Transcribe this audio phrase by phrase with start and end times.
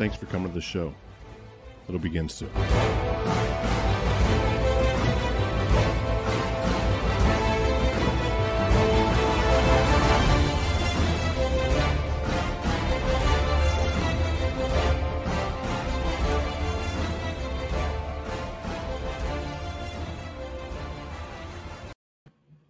[0.00, 0.94] Thanks for coming to the show.
[1.86, 2.48] It'll begin soon.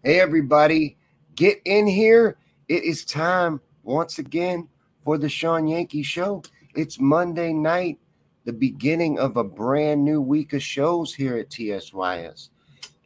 [0.03, 0.99] Hey, everybody,
[1.37, 2.39] get in here.
[2.67, 4.69] It is time once again
[5.05, 6.43] for the Shawn Yankey Show.
[6.77, 7.99] It's Monday night,
[8.45, 12.51] the beginning of a brand new week of shows here at TSYS.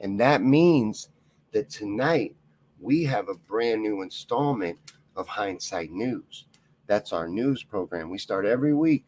[0.01, 1.09] And that means
[1.53, 2.37] that tonight
[2.79, 4.79] we have a brand new installment
[5.17, 6.45] of Hindsight News.
[6.89, 8.11] That's our news program.
[8.11, 9.07] We start every week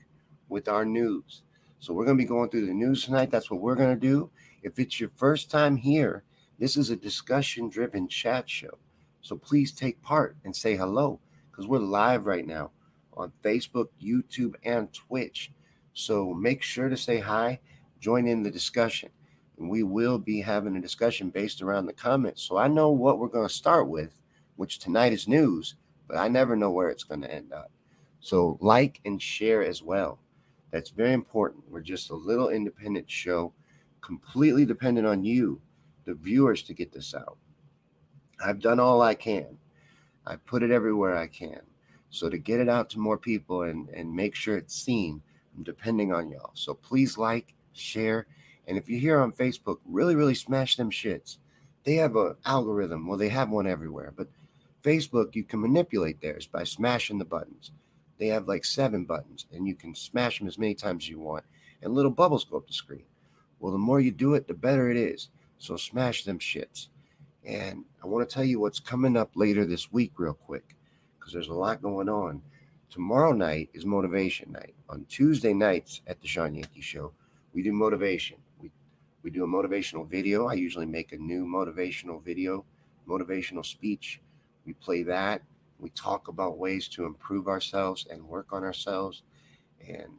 [0.48, 1.42] with our news.
[1.78, 3.30] So we're going to be going through the news tonight.
[3.30, 4.30] That's what we're going to do.
[4.62, 6.22] If it's your first time here,
[6.59, 8.78] this is a discussion driven chat show.
[9.20, 11.20] So please take part and say hello
[11.50, 12.70] because we're live right now
[13.16, 15.53] on Facebook, YouTube, and Twitch.
[15.94, 17.60] So make sure to say hi,
[18.00, 19.10] join in the discussion.
[19.59, 22.43] And we will be having a discussion based around the comments.
[22.43, 24.21] So I know what we're going to start with,
[24.56, 27.71] which tonight is news, but I never know where it's going to end up.
[28.21, 30.19] So like and share as well.
[30.71, 31.65] That's very important.
[31.71, 33.54] We're just a little independent show,
[34.03, 35.60] completely dependent on you
[36.04, 37.37] the viewers to get this out.
[38.44, 39.59] I've done all I can.
[40.27, 41.60] I put it everywhere I can.
[42.16, 45.21] So to get it out to more people and, and make sure it's seen,
[45.56, 46.50] I'm depending on y'all.
[46.54, 48.27] So please like, share,
[48.66, 51.37] and if you're here on Facebook, really, really smash them shits.
[51.84, 53.06] They have an algorithm.
[53.06, 54.28] Well, they have one everywhere, but
[54.82, 57.71] Facebook, you can manipulate theirs by smashing the buttons.
[58.19, 61.21] They have like seven buttons, and you can smash them as many times as you
[61.21, 61.44] want,
[61.83, 63.04] and little bubbles go up the screen.
[63.60, 65.28] Well, the more you do it, the better it is.
[65.59, 66.88] So smash them shits.
[67.44, 70.75] And I want to tell you what's coming up later this week, real quick,
[71.26, 72.41] because there's a lot going on.
[72.88, 74.76] Tomorrow night is motivation night.
[74.88, 77.12] On Tuesday nights at the Shawn Yankey Show,
[77.53, 78.37] we do motivation.
[78.60, 78.70] We
[79.25, 80.47] we do a motivational video.
[80.47, 82.65] I usually make a new motivational video,
[83.09, 84.20] motivational speech.
[84.65, 85.42] We play that.
[85.81, 89.25] We talk about ways to improve ourselves and work on ourselves
[89.84, 90.12] and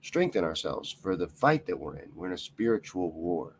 [0.00, 2.10] strengthen ourselves for the fight that we're in.
[2.14, 3.56] We're in a spiritual war.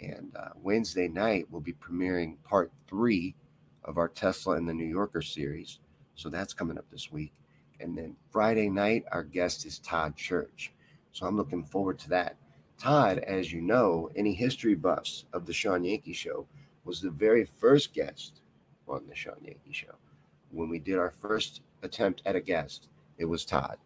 [0.00, 3.36] And uh, Wednesday night, we'll be premiering part three
[3.84, 5.78] of our Tesla and the New Yorker series.
[6.18, 7.32] So that's coming up this week.
[7.78, 10.72] And then Friday night, our guest is Todd Church.
[11.12, 12.34] So I'm looking forward to that.
[12.76, 16.46] Todd, as you know, any history buffs of the Shawn Yankey Show,
[16.84, 18.40] was the very first guest
[18.88, 19.94] on the Shawn Yankey Show.
[20.50, 23.76] When we did our first attempt at a guest, it was Todd.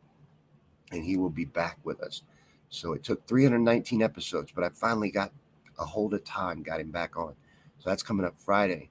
[0.91, 2.23] And he will be back with us.
[2.71, 5.33] So it took 319 episodes, but I finally got
[5.79, 7.35] a hold of Todd and got him back on.
[7.79, 8.89] So that's coming up Friday.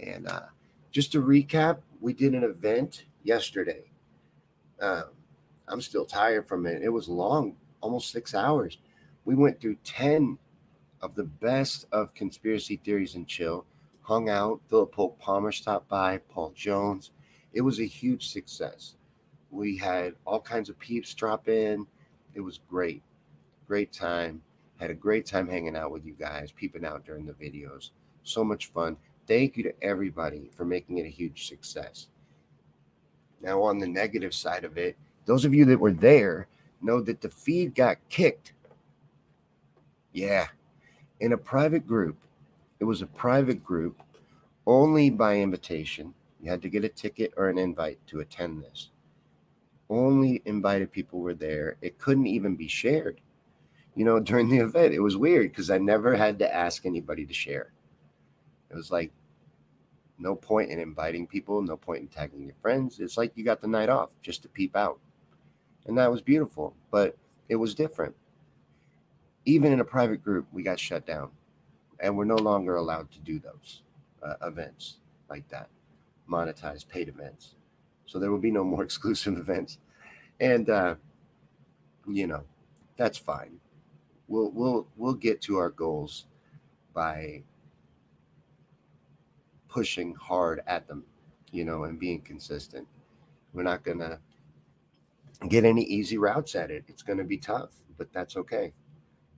[0.00, 0.46] And uh,
[0.90, 3.84] just to recap, we did an event yesterday.
[4.80, 5.04] Um,
[5.68, 6.82] I'm still tired from it.
[6.82, 8.78] It was long, almost six hours.
[9.24, 10.36] We went through 10
[11.00, 13.64] of the best of conspiracy theories and chill,
[14.02, 14.60] hung out.
[14.68, 17.12] Philip Polk Palmer stopped by, Paul Jones.
[17.52, 18.96] It was a huge success.
[19.50, 21.86] We had all kinds of peeps drop in.
[22.34, 23.04] It was great.
[23.68, 24.42] Great time.
[24.80, 27.90] Had a great time hanging out with you guys, peeping out during the videos.
[28.24, 28.96] So much fun.
[29.26, 32.08] Thank you to everybody for making it a huge success.
[33.40, 34.96] Now, on the negative side of it,
[35.26, 36.48] those of you that were there
[36.80, 38.52] know that the feed got kicked.
[40.12, 40.48] Yeah,
[41.20, 42.16] in a private group.
[42.80, 44.02] It was a private group
[44.66, 46.14] only by invitation.
[46.40, 48.90] You had to get a ticket or an invite to attend this.
[49.88, 51.76] Only invited people were there.
[51.80, 53.20] It couldn't even be shared.
[53.94, 57.24] You know, during the event, it was weird because I never had to ask anybody
[57.26, 57.72] to share.
[58.72, 59.12] It was like
[60.18, 63.00] no point in inviting people, no point in tagging your friends.
[63.00, 64.98] It's like you got the night off just to peep out.
[65.86, 67.16] And that was beautiful, but
[67.48, 68.14] it was different.
[69.44, 71.30] Even in a private group, we got shut down
[72.00, 73.82] and we're no longer allowed to do those
[74.22, 74.98] uh, events
[75.28, 75.68] like that,
[76.30, 77.54] monetized paid events.
[78.06, 79.78] So there will be no more exclusive events.
[80.40, 80.94] And, uh,
[82.06, 82.42] you know,
[82.96, 83.58] that's fine.
[84.28, 86.26] We'll, we'll, we'll get to our goals
[86.94, 87.42] by
[89.72, 91.02] pushing hard at them,
[91.50, 92.86] you know, and being consistent.
[93.54, 94.18] We're not going to
[95.48, 96.84] get any easy routes at it.
[96.88, 98.74] It's going to be tough, but that's okay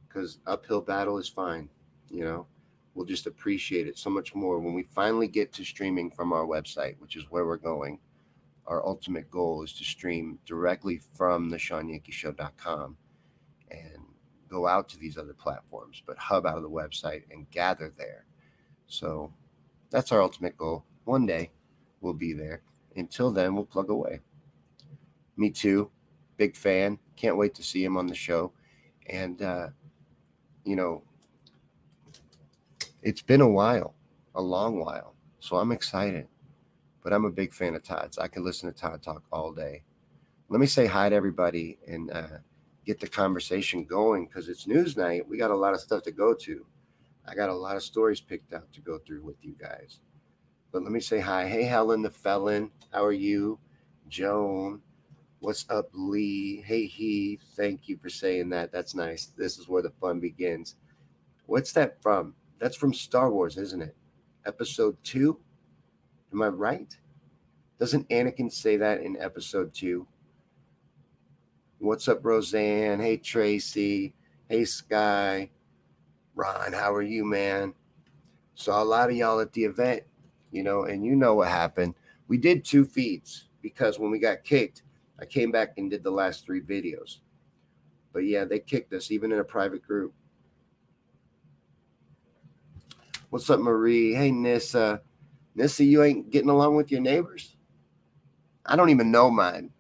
[0.08, 1.68] because uphill battle is fine.
[2.10, 2.46] You know,
[2.94, 6.46] we'll just appreciate it so much more when we finally get to streaming from our
[6.46, 8.00] website, which is where we're going.
[8.66, 12.96] Our ultimate goal is to stream directly from the ShawnYankeyShow.com
[13.70, 14.04] and
[14.48, 18.24] go out to these other platforms, but hub out of the website and gather there.
[18.86, 19.32] So
[19.94, 20.84] that's our ultimate goal.
[21.04, 21.52] One day
[22.00, 22.62] we'll be there.
[22.96, 24.18] Until then, we'll plug away.
[25.36, 25.88] Me too.
[26.36, 26.98] Big fan.
[27.14, 28.50] Can't wait to see him on the show.
[29.06, 29.68] And, uh,
[30.64, 31.04] you know,
[33.02, 33.94] it's been a while,
[34.34, 35.14] a long while.
[35.38, 36.26] So I'm excited.
[37.04, 38.18] But I'm a big fan of Todd's.
[38.18, 39.84] I can listen to Todd talk all day.
[40.48, 42.38] Let me say hi to everybody and uh,
[42.84, 45.28] get the conversation going because it's news night.
[45.28, 46.66] We got a lot of stuff to go to.
[47.26, 50.00] I got a lot of stories picked out to go through with you guys.
[50.72, 51.48] But let me say hi.
[51.48, 52.70] Hey, Helen the Felon.
[52.92, 53.58] How are you?
[54.08, 54.80] Joan.
[55.40, 56.62] What's up, Lee?
[56.66, 57.42] Hey, Heath.
[57.56, 58.72] Thank you for saying that.
[58.72, 59.32] That's nice.
[59.36, 60.76] This is where the fun begins.
[61.46, 62.34] What's that from?
[62.58, 63.96] That's from Star Wars, isn't it?
[64.46, 65.38] Episode two?
[66.32, 66.96] Am I right?
[67.78, 70.06] Doesn't Anakin say that in episode two?
[71.78, 73.00] What's up, Roseanne?
[73.00, 74.14] Hey, Tracy.
[74.48, 75.50] Hey, Sky.
[76.34, 77.74] Ron, how are you, man?
[78.54, 80.02] Saw a lot of y'all at the event,
[80.50, 81.94] you know, and you know what happened.
[82.28, 84.82] We did two feeds because when we got kicked,
[85.20, 87.18] I came back and did the last three videos.
[88.12, 90.12] But yeah, they kicked us even in a private group.
[93.30, 94.14] What's up, Marie?
[94.14, 95.02] Hey, Nissa.
[95.56, 97.56] Nissa, you ain't getting along with your neighbors?
[98.66, 99.70] I don't even know mine.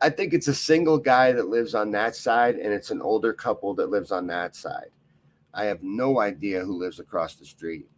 [0.00, 3.32] I think it's a single guy that lives on that side, and it's an older
[3.32, 4.90] couple that lives on that side.
[5.52, 7.88] I have no idea who lives across the street.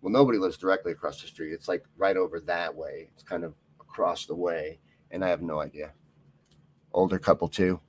[0.00, 1.52] Well, nobody lives directly across the street.
[1.52, 3.10] It's like right over that way.
[3.14, 4.78] It's kind of across the way,
[5.10, 5.92] and I have no idea.
[6.92, 7.80] Older couple, too.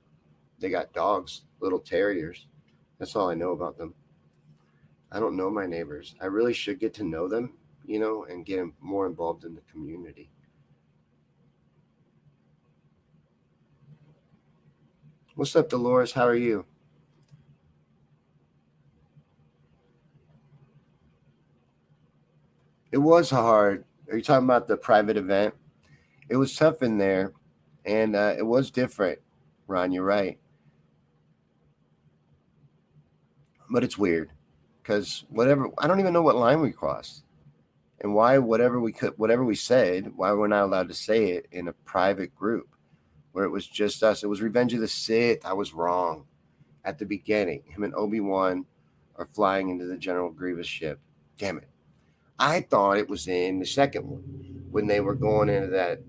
[0.58, 2.46] They got dogs, little terriers.
[2.98, 3.94] That's all I know about them.
[5.12, 6.16] I don't know my neighbors.
[6.20, 7.54] I really should get to know them,
[7.86, 10.30] you know, and get more involved in the community.
[15.36, 16.12] What's up, Dolores?
[16.12, 16.64] How are you?
[22.92, 23.84] It was hard.
[24.08, 25.52] Are you talking about the private event?
[26.28, 27.32] It was tough in there,
[27.84, 29.18] and uh, it was different.
[29.66, 30.38] Ron, you're right.
[33.68, 34.30] But it's weird
[34.80, 37.24] because whatever I don't even know what line we crossed,
[38.02, 41.48] and why whatever we could, whatever we said, why we're not allowed to say it
[41.50, 42.73] in a private group
[43.34, 44.22] where it was just us.
[44.22, 45.44] It was Revenge of the Sith.
[45.44, 46.24] I was wrong
[46.84, 47.64] at the beginning.
[47.66, 48.64] Him and Obi Wan
[49.16, 51.00] are flying into the General Grievous ship.
[51.36, 51.68] Damn it.
[52.38, 54.20] I thought it was in the second one
[54.70, 56.00] when they were going into that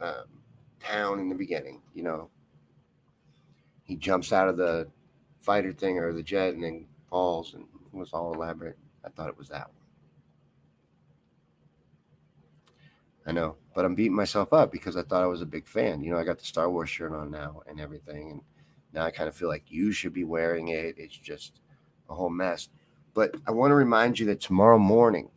[0.00, 0.24] um,
[0.80, 1.82] town in the beginning.
[1.92, 2.30] You know,
[3.84, 4.88] he jumps out of the
[5.42, 8.78] fighter thing or the jet and then falls and it was all elaborate.
[9.04, 9.76] I thought it was that one.
[13.26, 16.02] I know, but I'm beating myself up because I thought I was a big fan.
[16.02, 18.40] You know, I got the Star Wars shirt on now and everything, and
[18.92, 20.96] now I kind of feel like you should be wearing it.
[20.98, 21.60] It's just
[22.08, 22.68] a whole mess.
[23.14, 25.30] But I want to remind you that tomorrow morning,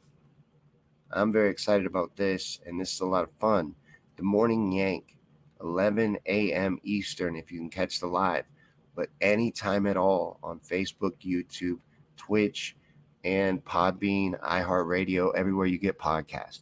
[1.12, 3.75] I'm very excited about this, and this is a lot of fun.
[4.18, 5.16] The Morning Yank,
[5.62, 6.80] 11 a.m.
[6.84, 8.46] Eastern, if you can catch the live,
[8.96, 11.80] but anytime at all on Facebook, YouTube,
[12.18, 12.75] Twitch,
[13.24, 16.62] and Podbean, iHeartRadio, everywhere you get podcasts.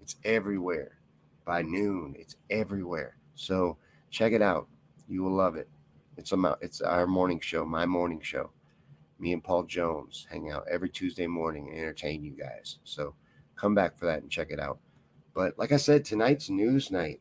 [0.00, 0.98] It's everywhere.
[1.44, 3.16] By noon, it's everywhere.
[3.34, 3.76] So
[4.10, 4.68] check it out.
[5.08, 5.68] You will love it.
[6.16, 8.50] It's a, it's our morning show, my morning show.
[9.18, 12.78] Me and Paul Jones hang out every Tuesday morning and entertain you guys.
[12.84, 13.14] So
[13.56, 14.78] come back for that and check it out.
[15.34, 17.20] But like I said, tonight's news night.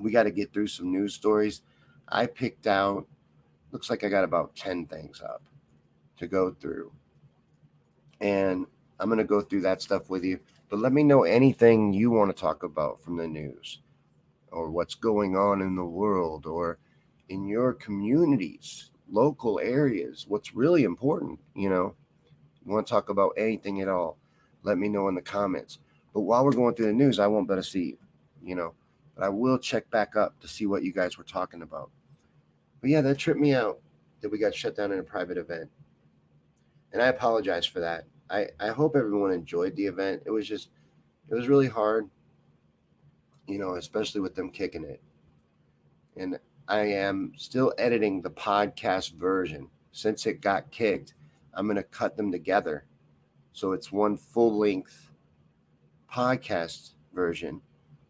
[0.00, 1.62] we got to get through some news stories.
[2.08, 3.06] I picked out,
[3.72, 5.42] looks like I got about 10 things up
[6.18, 6.92] to go through.
[8.20, 8.66] And
[8.98, 10.38] I'm going to go through that stuff with you.
[10.68, 13.80] But let me know anything you want to talk about from the news
[14.50, 16.78] or what's going on in the world or
[17.28, 21.94] in your communities, local areas, what's really important, you know.
[22.64, 24.18] You want to talk about anything at all,
[24.64, 25.78] let me know in the comments.
[26.12, 27.98] But while we're going through the news, I won't be able to see you,
[28.42, 28.74] you know.
[29.14, 31.90] But I will check back up to see what you guys were talking about.
[32.80, 33.78] But yeah, that tripped me out
[34.20, 35.70] that we got shut down in a private event.
[36.92, 38.04] And I apologize for that.
[38.30, 40.22] I, I hope everyone enjoyed the event.
[40.26, 40.70] It was just,
[41.28, 42.08] it was really hard,
[43.46, 45.00] you know, especially with them kicking it.
[46.16, 49.68] And I am still editing the podcast version.
[49.92, 51.14] Since it got kicked,
[51.54, 52.84] I'm going to cut them together.
[53.52, 55.10] So it's one full length
[56.12, 57.62] podcast version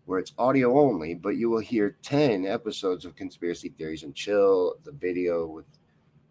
[0.06, 4.75] where it's audio only, but you will hear 10 episodes of Conspiracy Theories and Chill,
[4.85, 5.66] the video with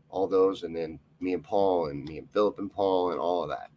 [0.10, 3.44] all those, and then me and Paul, and me and Philip and Paul, and all
[3.44, 3.70] of that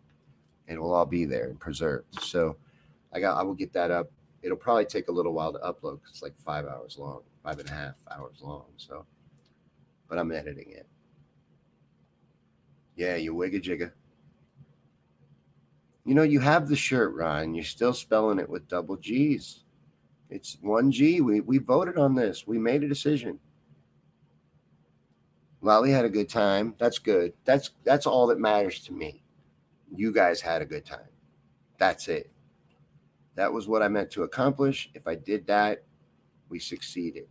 [0.68, 2.22] it will all be there and preserved.
[2.22, 2.56] So
[3.12, 4.10] I got I will get that up.
[4.42, 7.58] It'll probably take a little while to upload because it's like five hours long, five
[7.58, 8.66] and a half hours long.
[8.76, 9.04] So,
[10.08, 10.86] but I'm editing it.
[12.94, 13.92] Yeah, you wigga jigga.
[16.04, 17.54] You know, you have the shirt, Ryan.
[17.54, 19.64] You're still spelling it with double G's.
[20.30, 21.20] It's one G.
[21.20, 22.46] We we voted on this.
[22.46, 23.38] We made a decision.
[25.60, 26.74] Lolly had a good time.
[26.78, 27.32] That's good.
[27.44, 29.22] That's that's all that matters to me
[29.94, 31.08] you guys had a good time.
[31.78, 32.30] That's it.
[33.34, 34.90] That was what I meant to accomplish.
[34.94, 35.84] If I did that,
[36.48, 37.26] we succeeded.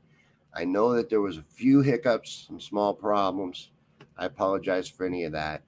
[0.53, 3.71] I know that there was a few hiccups, some small problems.
[4.17, 5.63] I apologize for any of that.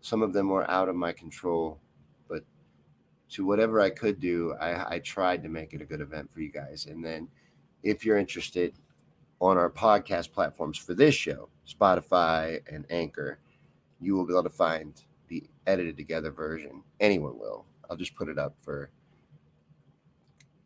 [0.00, 1.80] Some of them were out of my control,
[2.28, 2.44] but
[3.30, 6.40] to whatever I could do, I, I tried to make it a good event for
[6.40, 6.86] you guys.
[6.86, 7.28] And then
[7.82, 8.74] if you're interested
[9.40, 13.38] on our podcast platforms for this show, Spotify and Anchor,
[14.00, 14.94] you will be able to find
[15.66, 16.82] edited together version.
[17.00, 17.66] Anyone will.
[17.88, 18.90] I'll just put it up for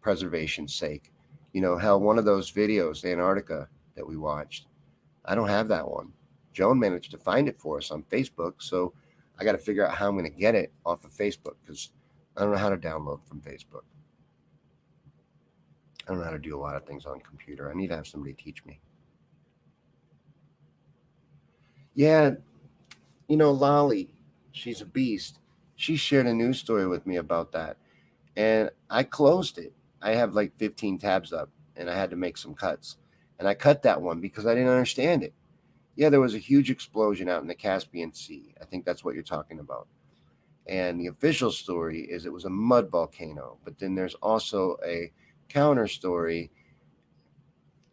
[0.00, 1.12] preservation's sake.
[1.52, 4.66] You know, hell, one of those videos, Antarctica, that we watched,
[5.24, 6.12] I don't have that one.
[6.52, 8.54] Joan managed to find it for us on Facebook.
[8.58, 8.92] So
[9.38, 11.90] I got to figure out how I'm going to get it off of Facebook because
[12.36, 13.84] I don't know how to download from Facebook.
[16.06, 17.70] I don't know how to do a lot of things on computer.
[17.70, 18.80] I need to have somebody teach me.
[21.94, 22.32] Yeah,
[23.28, 24.08] you know, Lolly,
[24.52, 25.38] She's a beast.
[25.76, 27.76] She shared a news story with me about that.
[28.36, 29.72] And I closed it.
[30.02, 32.96] I have like 15 tabs up and I had to make some cuts.
[33.38, 35.32] And I cut that one because I didn't understand it.
[35.96, 38.54] Yeah, there was a huge explosion out in the Caspian Sea.
[38.60, 39.86] I think that's what you're talking about.
[40.66, 43.58] And the official story is it was a mud volcano.
[43.64, 45.10] But then there's also a
[45.48, 46.50] counter story.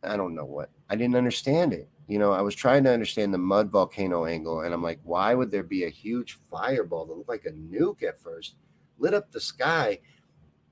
[0.03, 0.69] I don't know what.
[0.89, 4.61] I didn't understand it you know, I was trying to understand the mud volcano angle,
[4.61, 8.03] and I'm like, why would there be a huge fireball that looked like a nuke
[8.03, 8.55] at first,
[8.97, 9.99] lit up the sky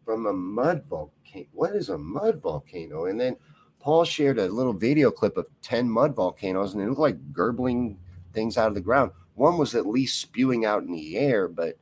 [0.05, 1.47] from a mud volcano?
[1.51, 3.05] What is a mud volcano?
[3.05, 3.35] And then
[3.81, 7.99] Paul shared a little video clip of 10 mud volcanoes, and it looked like gurgling
[8.33, 9.11] things out of the ground.
[9.33, 11.77] One was at least spewing out in the air, but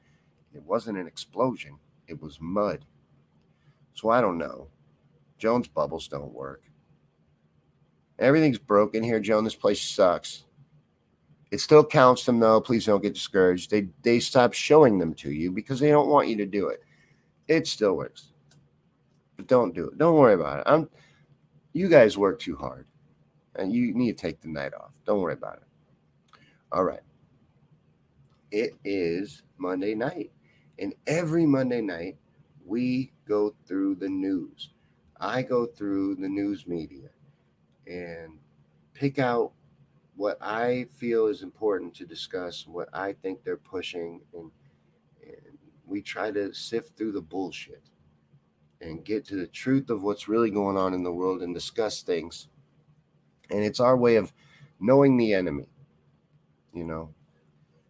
[0.55, 2.85] it wasn't an explosion, it was mud.
[3.93, 4.69] So I don't know.
[5.37, 6.63] Jones bubbles don't work.
[8.19, 9.43] Everything's broken here, Joan.
[9.43, 10.45] This place sucks.
[11.51, 12.59] It still counts them though.
[12.61, 13.69] Please don't get discouraged.
[13.69, 16.83] They they stop showing them to you because they don't want you to do it.
[17.47, 18.31] It still works.
[19.37, 19.97] But don't do it.
[19.97, 20.63] Don't worry about it.
[20.65, 20.89] I'm
[21.73, 22.87] you guys work too hard.
[23.55, 24.95] And you need to take the night off.
[25.05, 26.39] Don't worry about it.
[26.71, 27.01] All right.
[28.51, 30.31] It is Monday night.
[30.79, 32.17] And every Monday night,
[32.65, 34.69] we go through the news.
[35.19, 37.09] I go through the news media
[37.87, 38.37] and
[38.93, 39.51] pick out
[40.15, 44.51] what I feel is important to discuss, what I think they're pushing, and,
[45.23, 47.83] and we try to sift through the bullshit
[48.81, 52.01] and get to the truth of what's really going on in the world and discuss
[52.01, 52.47] things.
[53.49, 54.33] And it's our way of
[54.79, 55.67] knowing the enemy,
[56.73, 57.13] you know,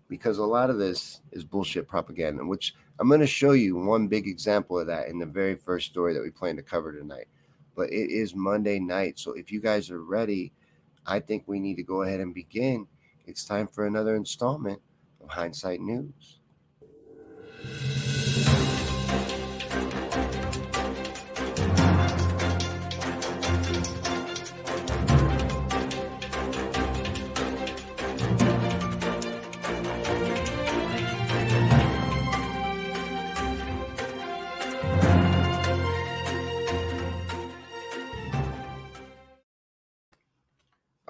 [0.07, 4.07] because a lot of this is bullshit propaganda, which I'm going to show you one
[4.07, 7.27] big example of that in the very first story that we plan to cover tonight
[7.75, 9.19] but it is Monday night.
[9.19, 10.51] So if you guys are ready,
[11.05, 12.87] I think we need to go ahead and begin.
[13.25, 14.81] It's time for another installment
[15.21, 16.39] of Hindsight News.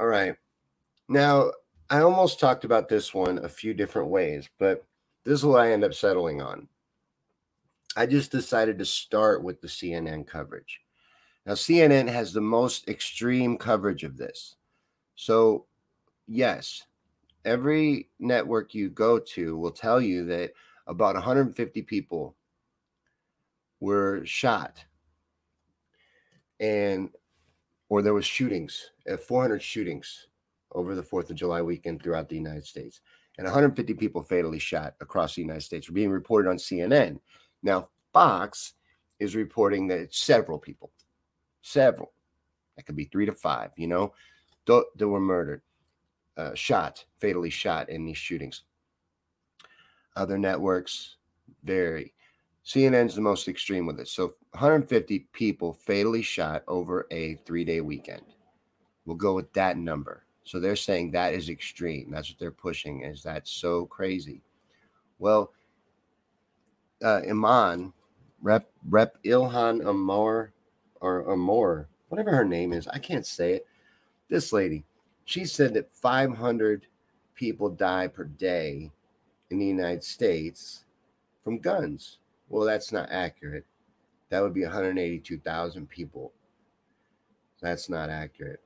[0.04, 0.36] All right.
[1.08, 1.54] Now,
[1.90, 4.86] I almost talked about this one a few different ways, but
[5.24, 6.68] this is what I end up settling on.
[7.96, 10.82] I just decided to start with the CNN coverage.
[11.46, 14.58] Now, CNN has the most extreme coverage of this.
[15.16, 15.68] So,
[16.28, 16.84] yes,
[17.46, 20.52] every network you go to will tell you that
[20.86, 22.36] about 150 people
[23.80, 24.84] were shot
[26.60, 27.10] and
[27.94, 30.26] or there was shootings uh, 400 shootings
[30.72, 33.02] over the 4th of July weekend throughout the United States
[33.38, 37.20] and 150 people fatally shot across the United States were being reported on CNN
[37.62, 38.74] now Fox
[39.20, 40.92] is reporting that it's several people
[41.62, 42.14] several
[42.76, 44.12] that could be 3 to 5 you know
[44.66, 45.62] that were murdered
[46.36, 48.64] uh, shot fatally shot in these shootings
[50.16, 51.18] other networks
[51.64, 52.14] vary.
[52.66, 54.08] CNN's the most extreme with it.
[54.08, 58.24] So 150 people fatally shot over a three day weekend.
[59.06, 60.24] We'll go with that number.
[60.46, 62.12] So they're saying that is extreme.
[62.12, 63.04] That's what they're pushing.
[63.04, 64.42] Is that so crazy?
[65.20, 65.54] Well,
[67.04, 67.94] uh, Iman,
[68.42, 70.54] Rep Rep Ilhan Amor
[71.02, 73.68] or Amor, whatever her name is, I can't say it.
[74.30, 74.84] This lady,
[75.26, 76.88] she said that 500
[77.36, 78.92] people die per day
[79.50, 80.86] in the United States
[81.44, 82.20] from guns.
[82.54, 83.66] Well, that's not accurate.
[84.30, 86.32] That would be 182,000 people.
[87.60, 88.62] That's not accurate.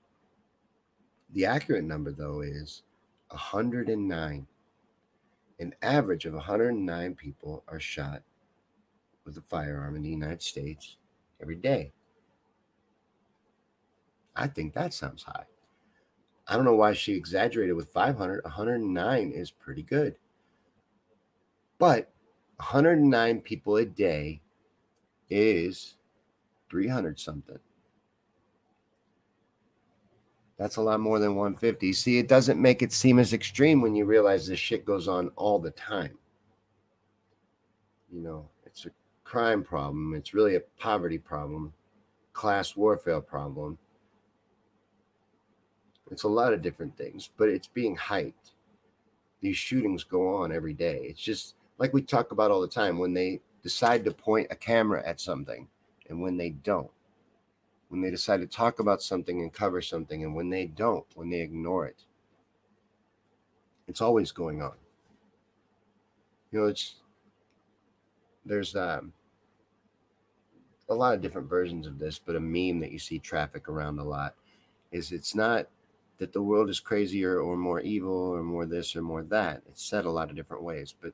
[1.34, 2.82] The accurate number, though, is
[3.30, 4.46] 109.
[5.60, 8.24] An average of 109 people are shot
[9.24, 10.98] with a firearm in the United States
[11.42, 11.94] every day.
[14.36, 15.46] I think that sounds high.
[16.46, 18.44] I don't know why she exaggerated with 500.
[18.44, 20.18] 109 is pretty good.
[21.78, 22.12] But
[22.58, 24.42] 109 people a day
[25.30, 25.96] is
[26.70, 27.60] 300 something.
[30.58, 31.94] That's a lot more than 150.
[31.94, 35.30] See, it doesn't make it seem as extreme when you realize this shit goes on
[35.36, 36.18] all the time.
[38.12, 38.92] You know, it's a
[39.24, 40.16] crime problem.
[40.16, 41.74] It's really a poverty problem,
[42.34, 43.78] class warfare problem.
[46.10, 48.54] It's a lot of different things, but it's being hyped.
[49.42, 51.02] These shootings go on every day.
[51.04, 54.56] It's just like we talk about all the time when they decide to point a
[54.56, 55.68] camera at something
[56.10, 56.92] and when they don't.
[57.90, 61.30] When they decide to talk about something and cover something and when they don't when
[61.30, 62.04] they ignore it.
[63.88, 64.74] It's always going on.
[66.52, 66.96] You know it's
[68.46, 69.14] there's um,
[70.90, 74.00] a lot of different versions of this but a meme that you see traffic around
[74.00, 74.36] a lot
[74.92, 75.68] is it's not
[76.18, 79.62] that the world is crazier or more evil or more this or more that.
[79.68, 81.14] It's said a lot of different ways but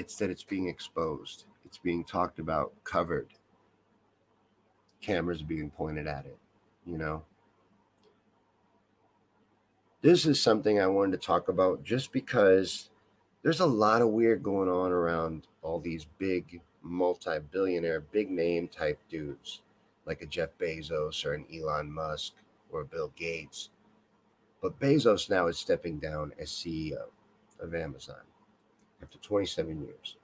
[0.00, 3.28] it's that it's being exposed, it's being talked about, covered.
[5.02, 6.38] Cameras being pointed at it,
[6.86, 7.22] you know.
[10.00, 12.88] This is something I wanted to talk about just because
[13.42, 18.98] there's a lot of weird going on around all these big multi-billionaire, big name type
[19.10, 19.60] dudes
[20.06, 22.32] like a Jeff Bezos or an Elon Musk
[22.72, 23.68] or Bill Gates.
[24.62, 27.08] But Bezos now is stepping down as CEO
[27.60, 28.29] of Amazon
[29.02, 30.16] after 27 years.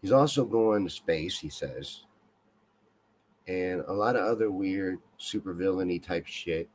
[0.00, 2.04] He's also going to space, he says,
[3.46, 6.68] and a lot of other weird supervillainy type shit.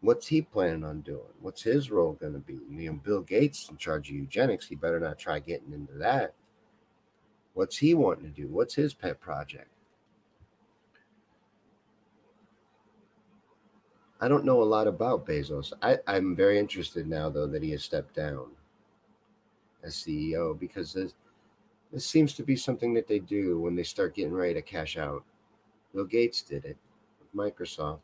[0.00, 1.20] What's he planning on doing?
[1.40, 2.58] What's his role going to be?
[2.70, 4.66] You know, Bill Gates in charge of eugenics.
[4.66, 6.34] He better not try getting into that.
[7.54, 8.48] What's he wanting to do?
[8.48, 9.68] What's his pet project?
[14.20, 15.72] I don't know a lot about Bezos.
[15.82, 18.52] I, I'm very interested now, though, that he has stepped down
[19.82, 21.14] as CEO because this,
[21.92, 24.96] this seems to be something that they do when they start getting ready to cash
[24.96, 25.24] out.
[25.94, 26.76] Bill Gates did it
[27.20, 28.00] with Microsoft.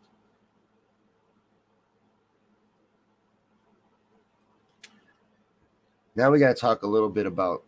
[6.14, 7.62] Now we got to talk a little bit about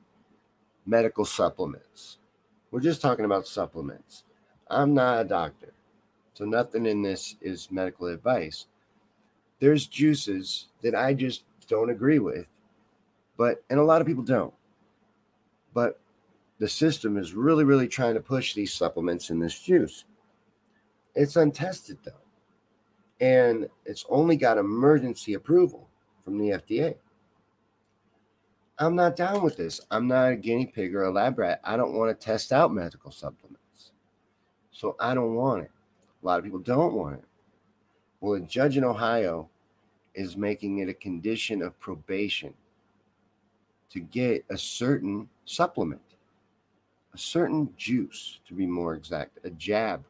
[0.84, 2.18] medical supplements.
[2.70, 4.24] We're just talking about supplements.
[4.68, 5.72] I'm not a doctor,
[6.34, 8.66] so nothing in this is medical advice.
[9.60, 12.48] There's juices that I just don't agree with
[13.40, 14.52] but, and a lot of people don't.
[15.72, 15.98] But
[16.58, 20.04] the system is really, really trying to push these supplements in this juice.
[21.14, 22.12] It's untested though.
[23.18, 25.88] And it's only got emergency approval
[26.22, 26.96] from the FDA.
[28.78, 29.80] I'm not down with this.
[29.90, 31.62] I'm not a guinea pig or a lab rat.
[31.64, 33.92] I don't want to test out medical supplements.
[34.70, 35.70] So I don't want it.
[36.22, 37.24] A lot of people don't want it.
[38.20, 39.48] Well, a judge in Ohio
[40.14, 42.52] is making it a condition of probation
[43.90, 46.00] to get a certain supplement,
[47.12, 50.04] a certain juice, to be more exact, a jab.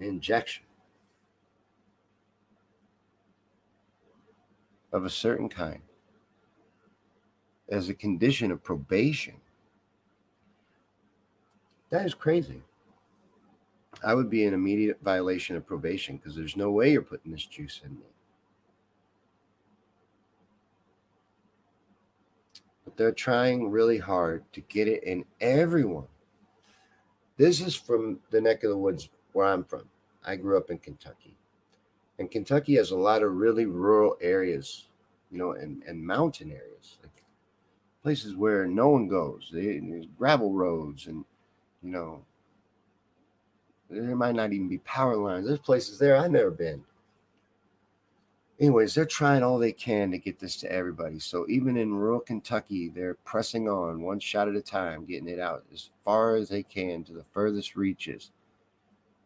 [0.00, 0.64] injection
[4.92, 5.80] of a certain kind
[7.68, 9.34] as a condition of probation.
[11.90, 12.62] That is crazy.
[14.04, 17.44] I would be in immediate violation of probation because there's no way you're putting this
[17.44, 18.06] juice in me.
[22.98, 26.08] They're trying really hard to get it in everyone.
[27.36, 29.84] This is from the neck of the woods where I'm from.
[30.26, 31.36] I grew up in Kentucky.
[32.18, 34.88] And Kentucky has a lot of really rural areas,
[35.30, 37.22] you know, and, and mountain areas, like
[38.02, 39.48] places where no one goes.
[39.52, 41.24] They, there's gravel roads and,
[41.84, 42.24] you know,
[43.88, 45.46] there might not even be power lines.
[45.46, 46.82] There's places there I've never been.
[48.60, 51.20] Anyways, they're trying all they can to get this to everybody.
[51.20, 55.38] So even in rural Kentucky, they're pressing on one shot at a time, getting it
[55.38, 58.32] out as far as they can to the furthest reaches.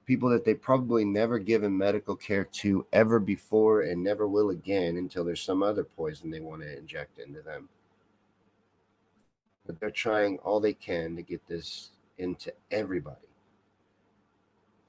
[0.04, 4.98] People that they probably never given medical care to ever before and never will again
[4.98, 7.70] until there's some other poison they want to inject into them.
[9.66, 13.16] But they're trying all they can to get this into everybody.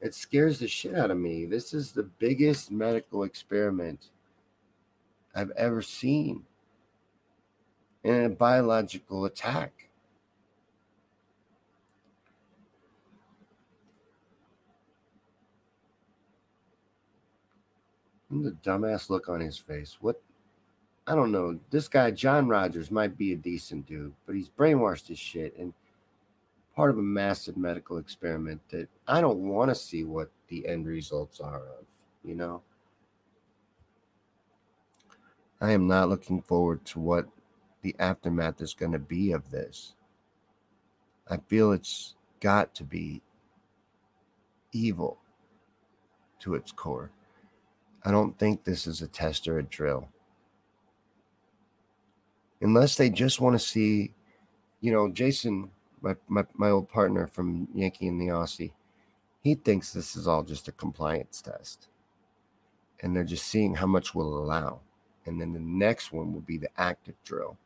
[0.02, 1.46] It scares the shit out of me.
[1.46, 4.10] This is the biggest medical experiment
[5.36, 6.44] I've ever seen
[8.04, 9.90] in a biological attack.
[18.30, 19.98] And the dumbass look on his face.
[20.02, 20.22] What?
[21.06, 21.60] I don't know.
[21.70, 25.56] This guy, John Rogers, might be a decent dude, but he's brainwashed his shit.
[25.58, 25.74] And
[26.76, 30.88] part of a massive medical experiment that I don't want to see what the end
[30.88, 31.86] results are of,
[32.24, 32.62] you know?
[35.64, 37.30] I am not looking forward to what
[37.84, 39.94] the aftermath is going to be of this.
[41.30, 43.22] I feel it's got to be
[44.74, 45.20] evil
[46.40, 47.12] to its core.
[48.04, 50.10] I don't think this is a test or a drill.
[52.60, 54.12] Unless they just want to see,
[54.82, 55.72] you know, Jason
[56.02, 58.74] my, my, my old partner from Yankey and the Aussie,
[59.42, 61.88] he thinks this is all just a compliance test.
[63.02, 64.82] And they're just seeing how much we'll allow.
[65.26, 67.58] And then the next one will be the active drill.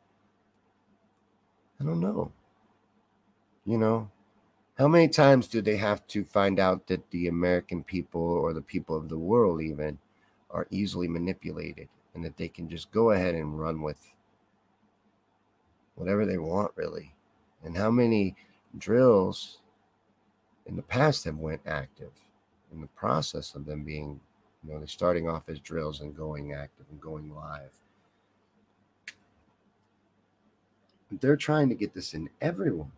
[1.79, 2.31] I don't know.
[3.65, 4.09] You know,
[4.77, 8.61] how many times do they have to find out that the American people or the
[8.61, 9.97] people of the world even
[10.49, 14.11] are easily manipulated and that they can just go ahead and run with
[15.95, 17.13] whatever they want, really?
[17.63, 18.35] and how many
[18.77, 19.59] drills
[20.65, 22.11] in the past have went active
[22.71, 24.19] in the process of them being
[24.67, 27.71] know they're starting off as drills and going active and going live
[31.21, 32.91] they're trying to get this in everyone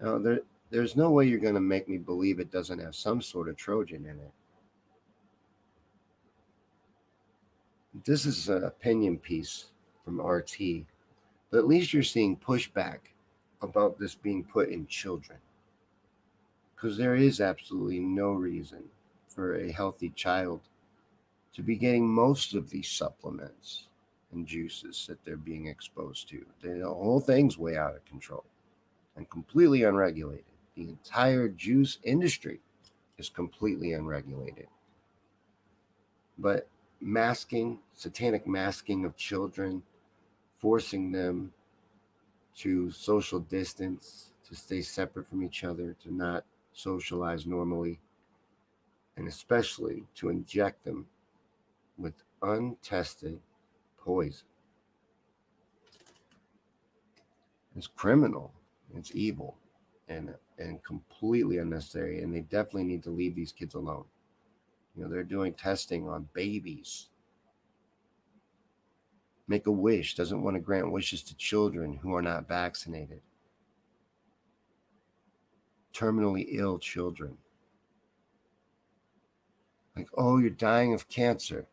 [0.00, 0.40] now there,
[0.70, 3.56] there's no way you're going to make me believe it doesn't have some sort of
[3.56, 4.32] trojan in it
[8.04, 9.66] this is an opinion piece
[10.04, 10.84] from rt
[11.50, 12.98] but at least you're seeing pushback
[13.62, 15.38] about this being put in children.
[16.74, 18.84] Because there is absolutely no reason
[19.30, 20.60] for a healthy child
[21.54, 23.88] to be getting most of these supplements
[24.32, 26.44] and juices that they're being exposed to.
[26.62, 28.44] The whole thing's way out of control
[29.16, 30.44] and completely unregulated.
[30.76, 32.60] The entire juice industry
[33.18, 34.68] is completely unregulated.
[36.38, 36.68] But
[37.00, 39.82] masking, satanic masking of children,
[40.58, 41.52] forcing them
[42.56, 48.00] to social distance, to stay separate from each other, to not socialize normally,
[49.20, 51.06] and especially to inject them
[51.96, 53.38] with untested
[53.96, 54.48] poison.
[57.76, 58.52] It's criminal,
[58.96, 59.56] it's evil,
[60.08, 62.22] and and completely unnecessary.
[62.22, 64.04] And they definitely need to leave these kids alone.
[64.96, 67.10] You know, they're doing testing on babies
[69.50, 73.20] Make a wish doesn't want to grant wishes to children who are not vaccinated.
[75.92, 77.36] Terminally ill children.
[80.00, 81.66] Like, oh, you're dying of cancer.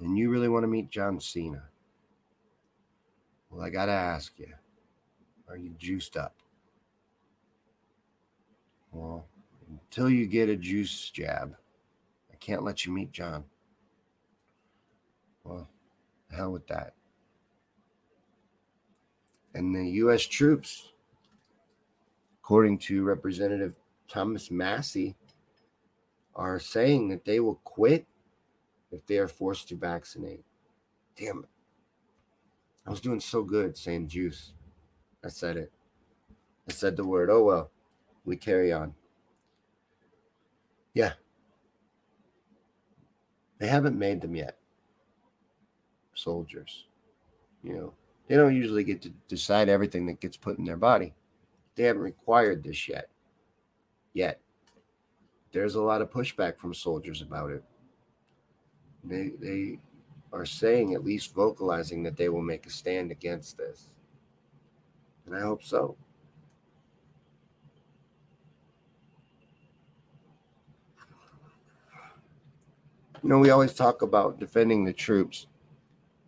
[0.00, 1.62] And you really want to meet John Cena.
[3.50, 4.52] Well, I got to ask you
[5.48, 6.34] are you juiced up?
[8.92, 9.24] Well,
[9.70, 11.56] until you get a juice jab,
[12.30, 13.44] I can't let you meet John.
[15.42, 15.66] Well,
[16.30, 16.92] hell with that.
[19.54, 20.22] And the U.S.
[20.22, 20.92] troops,
[22.42, 23.74] according to Representative
[24.06, 25.16] Thomas Massie,
[26.36, 28.06] are saying that they will quit
[28.90, 30.44] if they are forced to vaccinate.
[31.16, 31.48] Damn it.
[32.86, 34.52] I was doing so good saying juice.
[35.24, 35.72] I said it.
[36.68, 37.30] I said the word.
[37.30, 37.70] Oh well,
[38.24, 38.94] we carry on.
[40.92, 41.12] Yeah.
[43.58, 44.58] They haven't made them yet.
[46.14, 46.84] Soldiers.
[47.62, 47.92] You know,
[48.28, 51.14] they don't usually get to decide everything that gets put in their body.
[51.74, 53.08] They haven't required this yet.
[54.12, 54.40] Yet.
[55.54, 57.62] There's a lot of pushback from soldiers about it.
[59.04, 59.78] They they
[60.32, 63.86] are saying, at least vocalizing, that they will make a stand against this.
[65.24, 65.96] And I hope so.
[73.22, 75.46] You know, we always talk about defending the troops,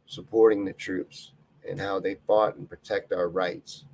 [0.07, 1.33] supporting the troops,
[1.69, 3.87] and how they fought and protect our rights.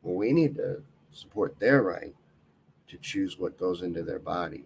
[0.00, 2.14] Well, we need to support their right
[2.88, 4.64] to choose what goes into their body,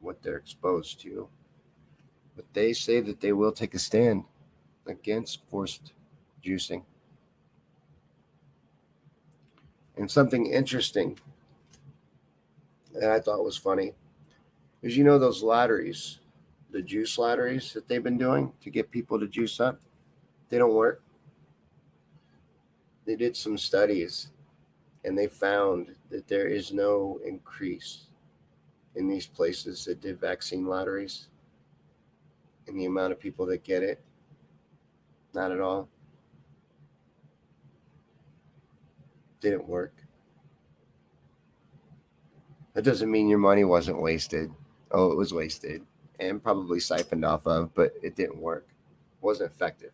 [0.00, 1.28] what they're exposed to.
[2.34, 4.24] But they say that they will take a stand
[4.86, 5.92] against forced
[6.44, 6.82] juicing.
[9.96, 11.18] And something interesting
[12.94, 13.92] that I thought was funny
[14.82, 16.18] is you know those lotteries,
[16.70, 19.80] the juice lotteries that they've been doing to get people to juice up,
[20.48, 21.02] they don't work.
[23.04, 24.30] They did some studies
[25.04, 28.06] and they found that there is no increase
[28.94, 31.28] in these places that did vaccine lotteries
[32.66, 34.02] in the amount of people that get it.
[35.34, 35.88] Not at all.
[39.40, 39.94] Didn't work.
[42.74, 44.50] That doesn't mean your money wasn't wasted.
[44.90, 45.82] Oh, it was wasted
[46.20, 48.66] and probably siphoned off of, but it didn't work.
[48.68, 49.92] It wasn't effective.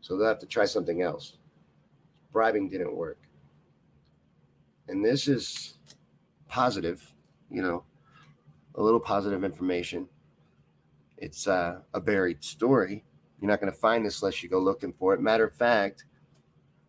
[0.00, 1.34] So they'll have to try something else.
[2.32, 3.19] Bribing didn't work.
[4.90, 5.74] And this is
[6.48, 7.14] positive,
[7.48, 7.84] you know,
[8.74, 10.08] a little positive information.
[11.16, 13.04] It's uh, a buried story.
[13.40, 15.20] You're not going to find this unless you go looking for it.
[15.20, 16.06] Matter of fact,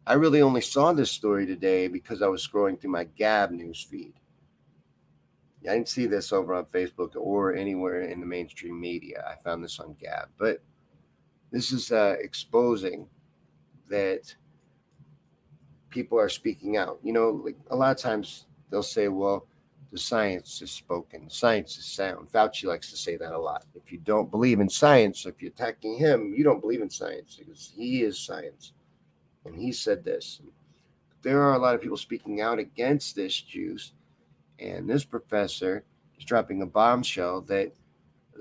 [0.07, 3.83] I really only saw this story today because I was scrolling through my Gab news
[3.83, 4.13] feed.
[5.69, 9.23] I didn't see this over on Facebook or anywhere in the mainstream media.
[9.29, 10.63] I found this on Gab, but
[11.51, 13.07] this is uh, exposing
[13.89, 14.35] that
[15.91, 16.99] people are speaking out.
[17.03, 19.45] You know, like a lot of times they'll say, well,
[19.91, 22.31] the science is spoken, science is sound.
[22.31, 23.65] Fauci likes to say that a lot.
[23.75, 27.37] If you don't believe in science, if you're attacking him, you don't believe in science
[27.37, 28.73] because he is science.
[29.45, 30.41] And he said this.
[31.21, 33.91] There are a lot of people speaking out against this juice
[34.61, 35.83] and this professor
[36.17, 37.71] is dropping a bombshell that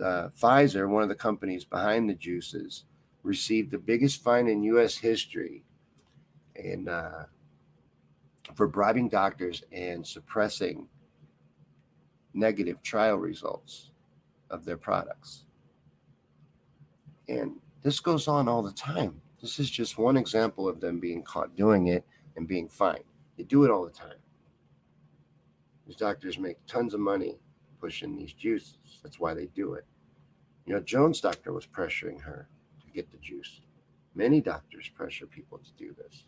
[0.01, 2.85] uh, Pfizer, one of the companies behind the juices,
[3.23, 4.97] received the biggest fine in U.S.
[4.97, 5.63] history,
[6.57, 7.25] and uh,
[8.55, 10.89] for bribing doctors and suppressing
[12.35, 13.91] negative trial results
[14.51, 15.45] of their products.
[17.29, 19.21] And this goes on all the time.
[19.41, 22.05] This is just one example of them being caught doing it
[22.37, 23.05] and being fined.
[23.37, 24.19] They do it all the time.
[25.87, 27.39] These doctors make tons of money
[27.81, 28.77] pushing these juices.
[29.03, 29.85] That's why they do it.
[30.67, 32.49] You know, Jones' doctor was pressuring her
[32.85, 33.61] to get the juice.
[34.15, 36.25] Many doctors pressure people to do this.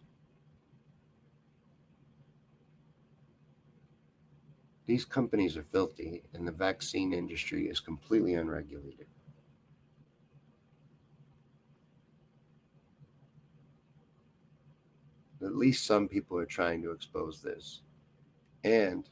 [4.93, 9.07] These companies are filthy, and the vaccine industry is completely unregulated.
[15.41, 17.81] At least some people are trying to expose this.
[18.65, 19.09] And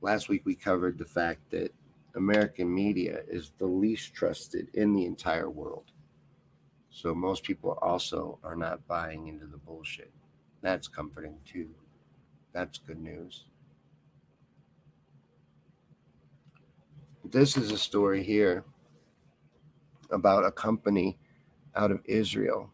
[0.00, 1.74] last week we covered the fact that
[2.14, 5.90] American media is the least trusted in the entire world.
[6.88, 10.12] So most people also are not buying into the bullshit.
[10.60, 11.70] That's comforting too.
[12.52, 13.46] That's good news.
[17.24, 18.64] This is a story here
[20.10, 21.18] about a company
[21.74, 22.70] out of Israel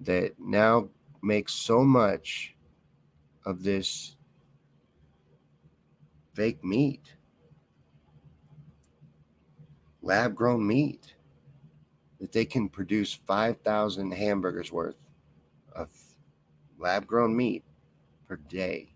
[0.00, 0.88] that now
[1.22, 2.56] makes so much
[3.44, 4.16] of this
[6.32, 7.14] fake meat,
[10.00, 11.14] lab grown meat,
[12.20, 14.96] that they can produce 5,000 hamburgers worth
[15.74, 15.90] of
[16.78, 17.64] lab grown meat
[18.26, 18.91] per day.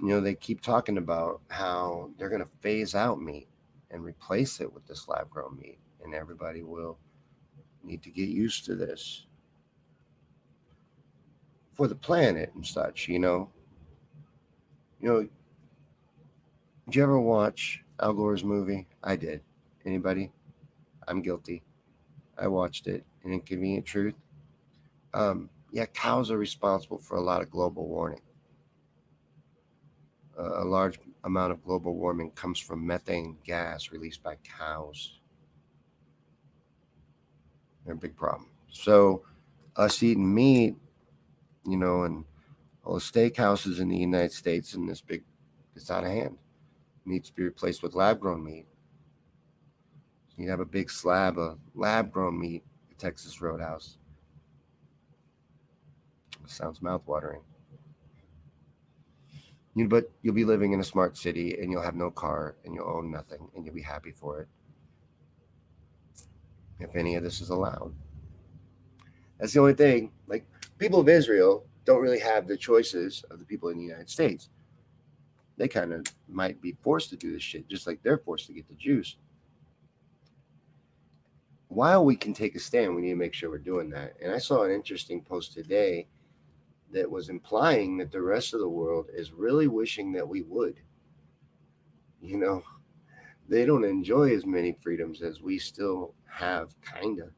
[0.00, 3.48] You know, they keep talking about how they're going to phase out meat
[3.90, 6.98] and replace it with this lab grown meat, and everybody will
[7.82, 9.26] need to get used to this
[11.72, 13.50] for the planet and such, you know
[15.00, 15.28] you know,
[16.86, 18.86] did you ever watch Al Gore's movie?
[19.02, 19.40] I did.
[19.86, 20.30] Anybody?
[21.08, 21.62] I'm guilty.
[22.38, 23.04] I watched it.
[23.24, 24.14] An Inconvenient Truth.
[25.14, 28.20] Um, yeah, cows are responsible for a lot of global warming.
[30.40, 35.20] A large amount of global warming comes from methane gas released by cows.
[37.84, 38.48] They're a big problem.
[38.70, 39.22] So,
[39.76, 40.76] us eating meat,
[41.66, 42.24] you know, and
[42.84, 45.24] all the steakhouses in the United States and this big,
[45.76, 46.38] it's out of hand.
[47.04, 48.66] Needs to be replaced with lab grown meat.
[50.36, 53.98] You have a big slab of lab grown meat at Texas Roadhouse.
[56.46, 57.42] Sounds mouthwatering.
[59.74, 62.74] You, but you'll be living in a smart city and you'll have no car and
[62.74, 64.48] you'll own nothing and you'll be happy for it.
[66.80, 67.94] If any of this is allowed.
[69.38, 70.12] That's the only thing.
[70.26, 70.44] Like
[70.78, 74.48] people of Israel don't really have the choices of the people in the United States.
[75.56, 78.52] They kind of might be forced to do this shit, just like they're forced to
[78.52, 79.16] get the juice.
[81.68, 84.14] While we can take a stand, we need to make sure we're doing that.
[84.22, 86.08] And I saw an interesting post today
[86.92, 90.80] that was implying that the rest of the world is really wishing that we would.
[92.20, 92.62] You know,
[93.48, 97.30] they don't enjoy as many freedoms as we still have, kind of.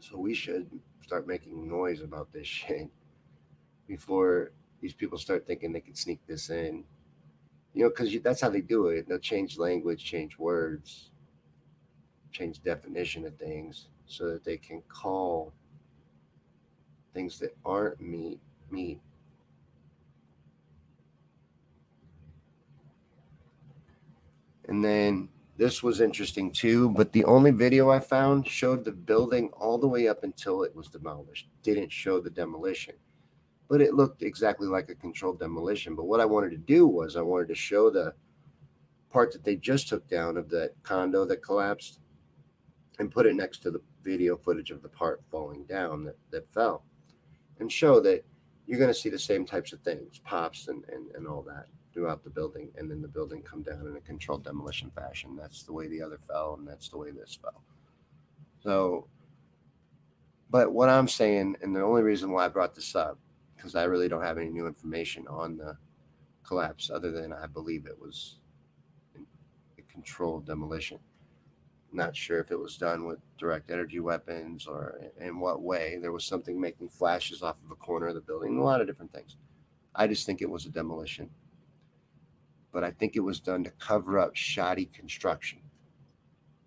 [0.00, 0.68] So we should
[1.02, 2.88] start making noise about this shit
[3.86, 6.84] before these people start thinking they can sneak this in.
[7.74, 9.08] You know, because that's how they do it.
[9.08, 11.10] They'll change language, change words,
[12.30, 15.52] change definition of things so that they can call
[17.14, 19.00] things that aren't meat, meat.
[24.68, 29.50] And then this was interesting too, but the only video I found showed the building
[29.50, 31.48] all the way up until it was demolished.
[31.62, 32.94] Didn't show the demolition.
[33.68, 35.94] But it looked exactly like a controlled demolition.
[35.94, 38.14] But what I wanted to do was I wanted to show the
[39.10, 42.00] part that they just took down of that condo that collapsed
[42.98, 46.52] and put it next to the video footage of the part falling down that, that
[46.52, 46.84] fell
[47.60, 48.24] and show that
[48.66, 51.66] you're going to see the same types of things, pops and, and, and all that
[51.92, 55.36] throughout the building, and then the building come down in a controlled demolition fashion.
[55.36, 57.62] That's the way the other fell, and that's the way this fell.
[58.62, 59.06] So,
[60.50, 63.18] but what I'm saying, and the only reason why I brought this up,
[63.56, 65.76] because I really don't have any new information on the
[66.44, 68.38] collapse, other than I believe it was
[69.78, 70.98] a controlled demolition.
[71.92, 75.98] Not sure if it was done with direct energy weapons or in what way.
[76.00, 78.86] There was something making flashes off of a corner of the building, a lot of
[78.86, 79.36] different things.
[79.94, 81.28] I just think it was a demolition.
[82.72, 85.60] But I think it was done to cover up shoddy construction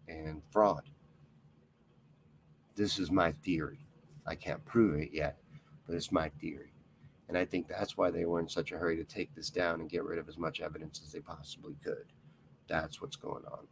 [0.07, 0.83] and fraud.
[2.75, 3.79] This is my theory.
[4.27, 5.37] I can't prove it yet,
[5.87, 6.73] but it's my theory.
[7.27, 9.79] And I think that's why they were in such a hurry to take this down
[9.79, 12.05] and get rid of as much evidence as they possibly could.
[12.67, 13.67] That's what's going on.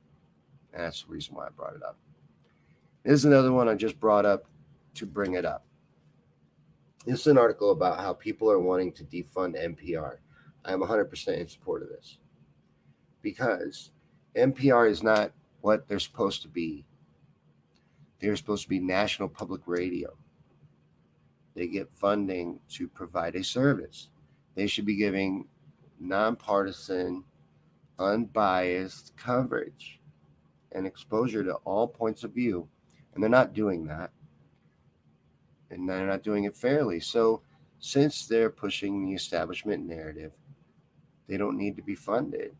[0.75, 1.97] That's the reason why I brought it up.
[3.03, 4.45] Here's another one I just brought up
[4.95, 5.65] to bring it up.
[7.05, 10.17] This is an article about how people are wanting to defund NPR.
[10.65, 12.17] I am 100% in support of this
[13.21, 13.91] because
[14.35, 15.31] NPR is not
[15.61, 16.85] what they're supposed to be.
[18.19, 20.15] They're supposed to be national public radio.
[21.55, 24.09] They get funding to provide a service.
[24.55, 25.45] They should be giving
[25.99, 27.25] nonpartisan,
[27.99, 29.99] unbiased coverage
[30.73, 32.67] and exposure to all points of view.
[33.13, 34.11] And they're not doing that.
[35.69, 36.99] And they're not doing it fairly.
[36.99, 37.41] So,
[37.79, 40.31] since they're pushing the establishment narrative,
[41.27, 42.55] they don't need to be funded.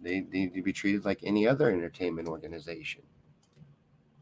[0.00, 3.02] They need to be treated like any other entertainment organization.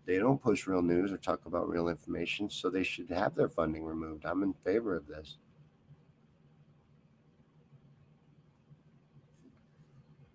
[0.05, 3.49] They don't push real news or talk about real information, so they should have their
[3.49, 4.25] funding removed.
[4.25, 5.37] I'm in favor of this.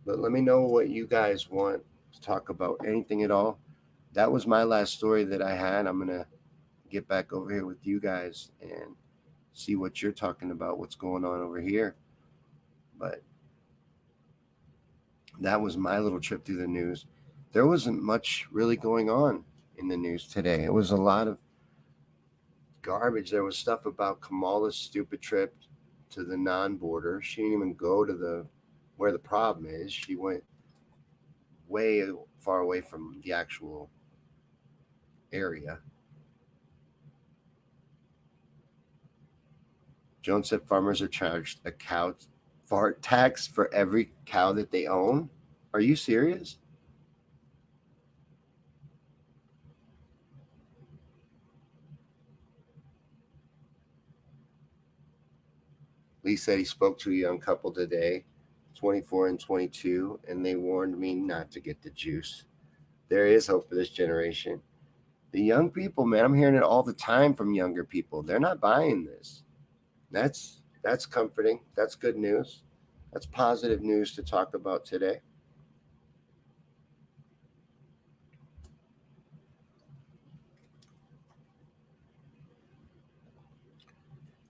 [0.06, 1.84] But let me know what you guys want
[2.18, 3.60] to talk about anything at all.
[4.14, 5.86] That was my last story that I had.
[5.86, 6.26] I'm going to
[6.90, 8.96] get back over here with you guys and
[9.54, 11.96] see what you're talking about, what's going on over here.
[12.98, 13.22] But
[15.40, 17.06] that was my little trip through the news.
[17.52, 19.44] There wasn't much really going on
[19.78, 20.64] in the news today.
[20.64, 21.40] It was a lot of
[22.82, 23.32] garbage.
[23.32, 25.56] There was stuff about Kamala's stupid trip
[26.12, 27.22] to the non-border.
[27.22, 28.46] She didn't even go to the
[28.96, 29.94] where the problem is.
[29.94, 30.44] She went
[31.68, 32.04] way
[32.40, 33.90] far away from the actual
[35.32, 35.80] area.
[40.22, 42.14] Jones said farmers are charged a cow
[42.66, 45.30] fart tax for every cow that they own.
[45.74, 46.58] Are you serious?
[56.24, 58.26] Lee said he spoke to a young couple today
[58.78, 62.46] 24 and 22, and they warned me not to get the juice.
[63.10, 64.62] There is hope for this generation.
[65.32, 68.24] The young people, man, I'm hearing it all the time from younger people.
[68.24, 69.44] They're not buying this.
[70.12, 71.60] That's that's comforting.
[71.76, 72.64] That's good news.
[73.12, 75.22] That's positive news to talk about today.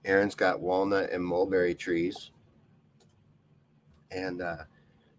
[0.06, 2.32] Aaron's got walnut and mulberry trees.
[4.12, 4.64] And uh,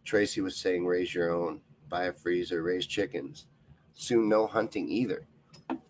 [0.05, 3.47] Tracy was saying, raise your own, buy a freezer, raise chickens.
[3.95, 5.27] Soon, no hunting either.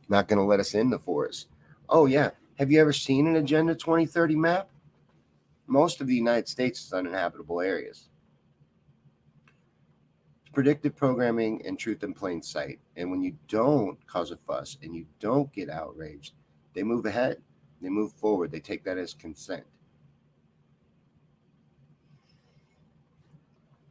[0.08, 1.48] Not going to let us in the forest.
[1.88, 2.30] Oh, yeah.
[2.58, 4.68] Have you ever seen an Agenda 2030 map?
[5.66, 8.08] Most of the United States is uninhabitable areas.
[10.40, 12.80] It's predictive programming and truth in plain sight.
[12.96, 16.32] And when you don't cause a fuss and you don't get outraged,
[16.74, 17.42] they move ahead,
[17.80, 19.64] they move forward, they take that as consent.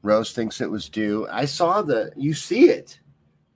[0.08, 1.28] Rose thinks it was due.
[1.30, 3.02] I saw the, you see it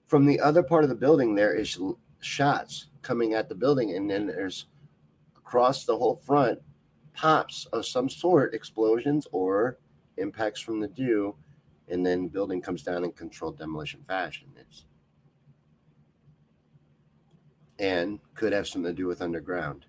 [0.06, 1.34] from the other part of the building.
[1.34, 1.80] There is
[2.20, 4.66] shots coming at the building, and then there's
[5.34, 6.58] across the whole front
[7.14, 9.78] pops of some sort, explosions or
[10.18, 11.34] impacts from the dew,
[11.88, 14.48] and then building comes down in controlled demolition fashion.
[14.56, 14.84] It's
[17.78, 19.86] and could have something to do with underground.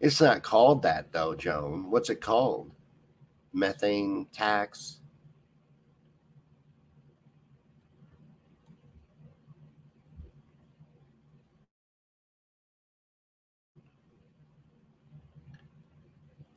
[0.00, 1.90] It's not called that though, Joan.
[1.90, 2.73] What's it called?
[3.54, 5.00] Methane tax?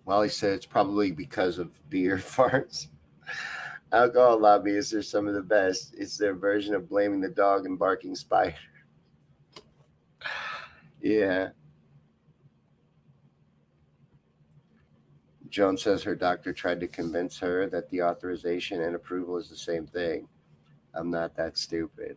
[0.05, 2.87] Wally said it's probably because of beer farts.
[3.91, 5.93] Alcohol lobbyists are some of the best.
[5.97, 8.55] It's their version of blaming the dog and barking spider.
[11.01, 11.49] yeah.
[15.57, 19.57] Joan says her doctor tried to convince her that the authorization and approval is the
[19.57, 20.27] same thing.
[20.93, 22.15] I'm not that stupid.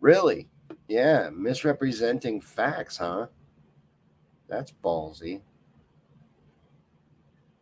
[0.00, 0.48] Really?
[0.88, 3.26] Yeah, misrepresenting facts, huh?
[4.48, 5.42] That's ballsy.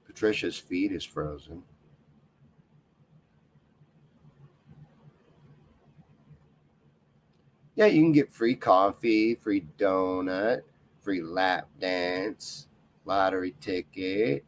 [0.06, 1.64] Patricia's feet is frozen.
[7.74, 10.62] Yeah, you can get free coffee, free donut,
[11.02, 12.68] free lap dance,
[13.04, 14.44] lottery ticket,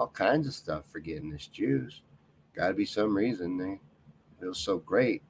[0.00, 2.00] all kinds of stuff for getting this juice.
[2.56, 3.78] Got to be some reason they
[4.40, 5.22] feel so great.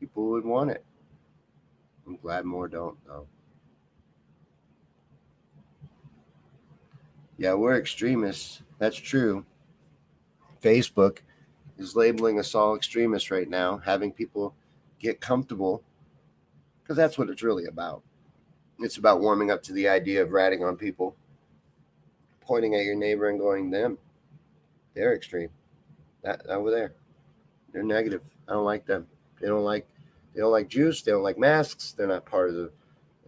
[0.00, 0.84] People would want it.
[2.06, 3.28] I'm glad more don't, though.
[7.38, 8.62] Yeah, we're extremists.
[8.80, 9.46] That's true.
[10.60, 11.18] Facebook
[11.78, 14.56] is labeling us all extremists right now, having people
[14.98, 15.84] get comfortable
[16.82, 18.02] because that's what it's really about.
[18.80, 21.14] It's about warming up to the idea of ratting on people,
[22.50, 23.96] pointing at your neighbor and going, them,
[24.94, 25.50] they're extreme.
[26.22, 26.94] That over there,
[27.72, 28.22] they're negative.
[28.48, 29.06] I don't like them.
[29.40, 29.86] They don't like
[30.34, 31.02] they don't like Jews.
[31.02, 31.92] They don't like masks.
[31.92, 32.70] They're not part of the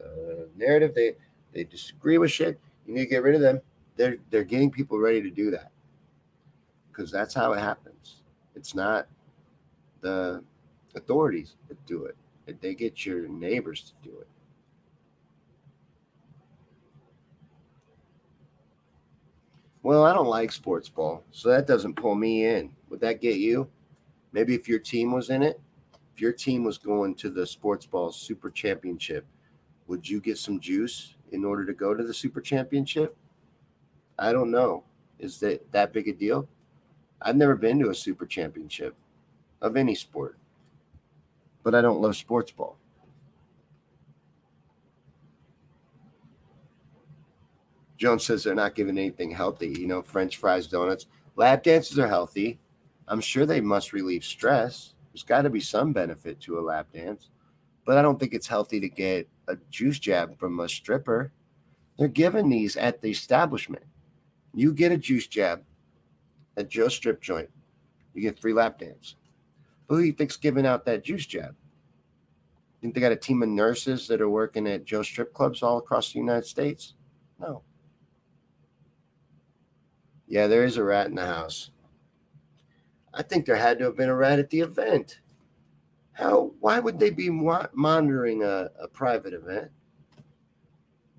[0.02, 0.94] uh, narrative.
[0.94, 1.14] They
[1.52, 2.60] they disagree with shit.
[2.86, 3.60] You need to get rid of them
[3.96, 5.70] they're they're getting people ready to do that
[6.90, 8.22] because that's how it happens.
[8.54, 9.06] It's not
[10.00, 10.42] the
[10.94, 12.16] authorities that do it;
[12.60, 14.28] they get your neighbors to do it.
[19.82, 22.70] Well, I don't like sports ball, so that doesn't pull me in.
[22.88, 23.68] Would that get you?
[24.32, 25.60] Maybe if your team was in it,
[26.14, 29.26] if your team was going to the sports ball super championship,
[29.88, 33.16] would you get some juice in order to go to the super championship?
[34.18, 34.84] I don't know.
[35.18, 36.48] Is that that big a deal?
[37.20, 38.94] I've never been to a super championship
[39.60, 40.38] of any sport,
[41.62, 42.76] but I don't love sports ball.
[48.02, 49.68] Jones says they're not giving anything healthy.
[49.78, 51.06] You know, French fries, donuts.
[51.36, 52.58] Lap dances are healthy.
[53.06, 54.94] I'm sure they must relieve stress.
[55.12, 57.28] There's got to be some benefit to a lap dance,
[57.86, 61.30] but I don't think it's healthy to get a juice jab from a stripper.
[61.96, 63.84] They're giving these at the establishment.
[64.52, 65.62] You get a juice jab
[66.56, 67.50] at Joe's strip joint,
[68.14, 69.14] you get free lap dance.
[69.86, 71.54] But Who do you think's giving out that juice jab?
[72.80, 75.78] Think they got a team of nurses that are working at Joe's strip clubs all
[75.78, 76.94] across the United States?
[77.38, 77.62] No.
[80.32, 81.72] Yeah, there is a rat in the house.
[83.12, 85.20] I think there had to have been a rat at the event.
[86.12, 86.52] How?
[86.58, 89.70] Why would they be monitoring a, a private event?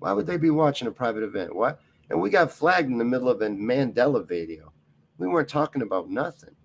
[0.00, 1.54] Why would they be watching a private event?
[1.54, 1.80] What?
[2.10, 4.72] And we got flagged in the middle of a Mandela video.
[5.18, 6.56] We weren't talking about nothing.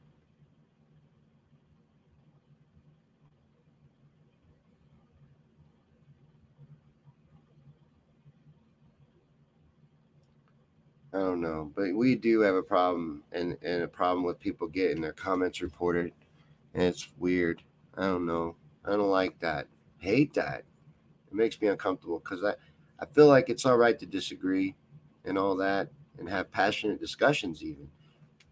[11.19, 14.67] I don't know, but we do have a problem and, and a problem with people
[14.69, 16.13] getting their comments reported.
[16.73, 17.61] And it's weird.
[17.97, 18.55] I don't know.
[18.85, 19.67] I don't like that.
[19.97, 20.63] hate that.
[21.27, 22.53] It makes me uncomfortable because I,
[23.01, 24.75] I feel like it's all right to disagree
[25.25, 27.89] and all that and have passionate discussions even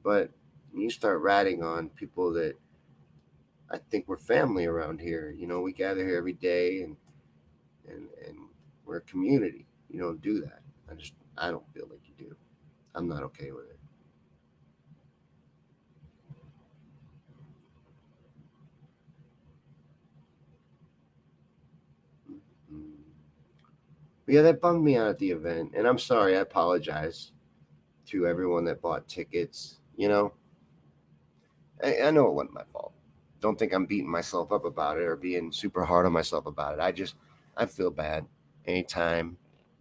[0.03, 0.30] but
[0.72, 2.53] when you start ratting on people that
[3.72, 6.95] i think we're family around here you know we gather here every day and
[7.88, 8.38] and and
[8.86, 12.07] we're a community you don't do that I just I don't feel like.
[12.97, 13.79] I'm not okay with it.
[22.73, 22.91] Mm.
[24.27, 26.35] Yeah, that bummed me out at the event, and I'm sorry.
[26.35, 27.31] I apologize
[28.07, 29.79] to everyone that bought tickets.
[29.95, 30.33] You know,
[31.83, 32.93] I, I know it wasn't my fault.
[33.39, 36.73] Don't think I'm beating myself up about it or being super hard on myself about
[36.73, 36.79] it.
[36.81, 37.15] I just
[37.55, 38.25] I feel bad
[38.65, 39.37] anytime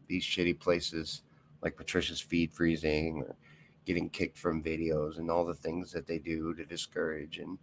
[0.09, 1.23] these shitty places
[1.63, 3.37] like Patricia's feed freezing or
[3.85, 7.59] getting kicked from videos and all the things that they do to discourage and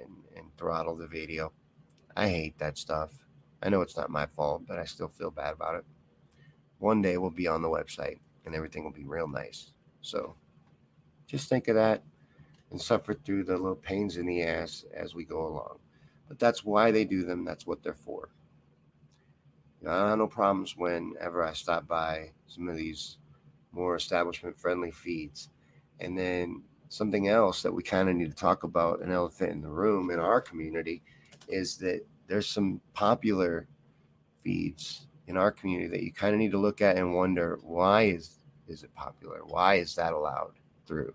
[0.00, 1.52] and, and throttle the video.
[2.16, 3.10] I hate that stuff.
[3.62, 5.84] I know it's not my fault, but I still feel bad about it.
[6.78, 9.72] One day we'll be on the website and everything will be real nice.
[10.00, 10.34] So
[11.26, 12.02] just think of that
[12.70, 15.78] and suffer through the little pains in the ass as we go along.
[16.28, 17.44] But that's why they do them.
[17.44, 18.30] That's what they're for.
[19.80, 23.16] You know, I have no problems whenever I stop by some of these
[23.72, 25.48] more establishment friendly feeds.
[26.00, 29.62] And then something else that we kind of need to talk about, an elephant in
[29.62, 31.02] the room in our community,
[31.48, 33.68] is that there's some popular
[34.42, 38.02] feeds in our community that you kind of need to look at and wonder why
[38.02, 38.36] is
[38.68, 39.40] is it popular?
[39.44, 40.52] Why is that allowed
[40.86, 41.12] through?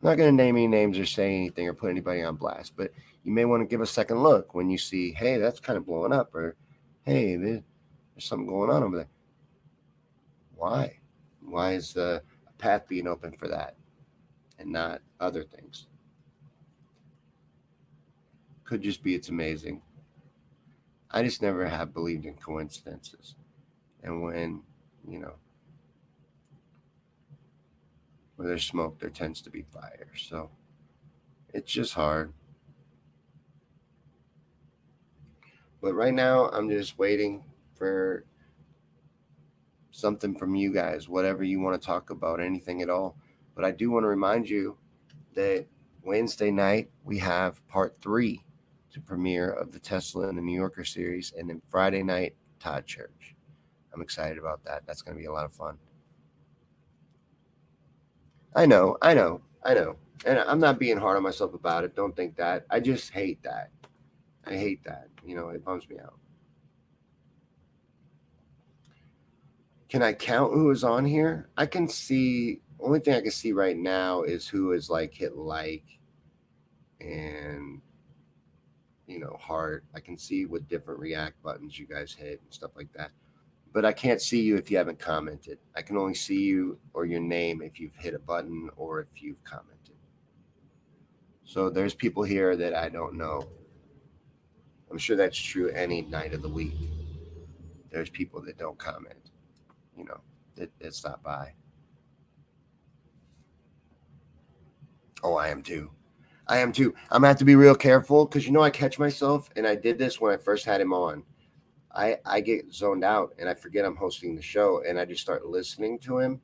[0.00, 2.74] I'm not going to name any names or say anything or put anybody on blast,
[2.76, 2.92] but
[3.28, 5.84] you may want to give a second look when you see, hey, that's kind of
[5.84, 6.56] blowing up, or
[7.04, 7.62] hey, there's
[8.16, 9.08] something going on over there.
[10.56, 10.98] Why?
[11.42, 12.22] Why is the
[12.56, 13.76] path being open for that
[14.58, 15.88] and not other things?
[18.64, 19.82] Could just be it's amazing.
[21.10, 23.34] I just never have believed in coincidences.
[24.02, 24.62] And when,
[25.06, 25.34] you know,
[28.36, 30.08] where there's smoke, there tends to be fire.
[30.16, 30.48] So
[31.52, 32.32] it's just hard.
[35.80, 38.24] But right now, I'm just waiting for
[39.90, 43.16] something from you guys, whatever you want to talk about, anything at all.
[43.54, 44.76] But I do want to remind you
[45.34, 45.66] that
[46.02, 48.44] Wednesday night, we have part three
[48.92, 51.32] to premiere of the Tesla and the New Yorker series.
[51.36, 53.34] And then Friday night, Todd Church.
[53.92, 54.82] I'm excited about that.
[54.86, 55.78] That's going to be a lot of fun.
[58.54, 59.96] I know, I know, I know.
[60.24, 61.94] And I'm not being hard on myself about it.
[61.94, 62.64] Don't think that.
[62.70, 63.70] I just hate that.
[64.46, 65.08] I hate that.
[65.24, 66.18] You know, it bums me out.
[69.88, 71.48] Can I count who is on here?
[71.56, 72.60] I can see.
[72.80, 75.84] Only thing I can see right now is who is like hit like
[77.00, 77.80] and
[79.06, 79.84] you know heart.
[79.94, 83.10] I can see what different react buttons you guys hit and stuff like that.
[83.72, 85.58] But I can't see you if you haven't commented.
[85.74, 89.22] I can only see you or your name if you've hit a button or if
[89.22, 89.96] you've commented.
[91.44, 93.48] So there's people here that I don't know
[94.90, 96.74] I'm sure that's true any night of the week.
[97.90, 99.30] There's people that don't comment,
[99.96, 100.20] you know,
[100.56, 101.52] that, that stop by.
[105.22, 105.90] Oh, I am too.
[106.46, 106.94] I am too.
[107.10, 109.74] I'm gonna have to be real careful because you know I catch myself, and I
[109.74, 111.24] did this when I first had him on.
[111.94, 115.20] I I get zoned out and I forget I'm hosting the show, and I just
[115.20, 116.40] start listening to him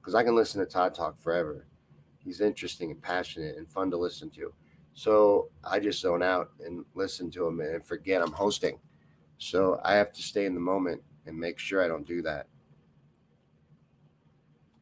[0.00, 1.66] because I can listen to Todd talk forever.
[2.18, 4.52] He's interesting and passionate and fun to listen to.
[4.98, 8.80] So I just zone out and listen to them and forget I'm hosting.
[9.38, 12.48] So I have to stay in the moment and make sure I don't do that.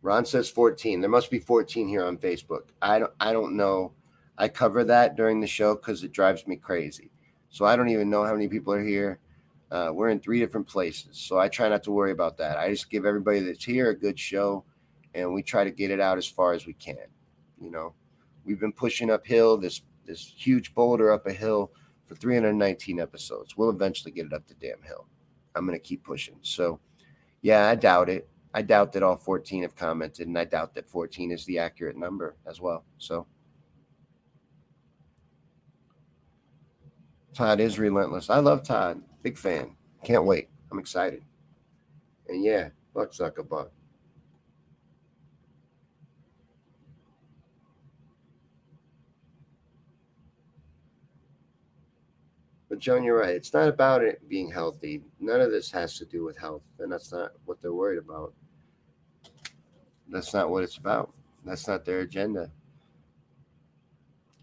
[0.00, 1.02] Ron says 14.
[1.02, 2.68] There must be 14 here on Facebook.
[2.80, 3.92] I don't I don't know.
[4.38, 7.10] I cover that during the show because it drives me crazy.
[7.50, 9.18] So I don't even know how many people are here.
[9.70, 11.18] Uh, we're in three different places.
[11.18, 12.56] So I try not to worry about that.
[12.56, 14.64] I just give everybody that's here a good show
[15.12, 17.06] and we try to get it out as far as we can.
[17.60, 17.92] You know,
[18.46, 21.72] we've been pushing uphill this this huge boulder up a hill
[22.06, 23.56] for 319 episodes.
[23.56, 25.06] We'll eventually get it up the damn hill.
[25.54, 26.38] I'm going to keep pushing.
[26.42, 26.80] So,
[27.42, 28.28] yeah, I doubt it.
[28.54, 31.96] I doubt that all 14 have commented, and I doubt that 14 is the accurate
[31.96, 32.84] number as well.
[32.98, 33.26] So,
[37.34, 38.30] Todd is relentless.
[38.30, 39.02] I love Todd.
[39.22, 39.76] Big fan.
[40.02, 40.48] Can't wait.
[40.72, 41.22] I'm excited.
[42.28, 43.68] And yeah, fuck Zuckerberg.
[52.76, 53.34] But John, you're right.
[53.34, 55.00] It's not about it being healthy.
[55.18, 58.34] None of this has to do with health, and that's not what they're worried about.
[60.10, 61.14] That's not what it's about.
[61.42, 62.50] That's not their agenda.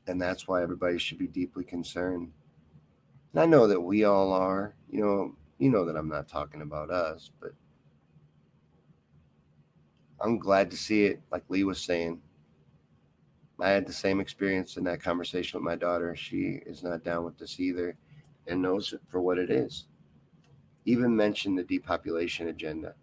[0.07, 2.31] And that's why everybody should be deeply concerned.
[3.34, 4.73] And I know that we all are.
[4.89, 7.51] You know, you know that I'm not talking about us, but
[10.19, 11.21] I'm glad to see it.
[11.31, 12.19] Like Lee was saying,
[13.61, 16.15] I had the same experience in that conversation with my daughter.
[16.15, 17.95] She is not down with this either
[18.48, 19.86] and knows it for what it is.
[20.86, 22.94] even mentioned the depopulation agenda.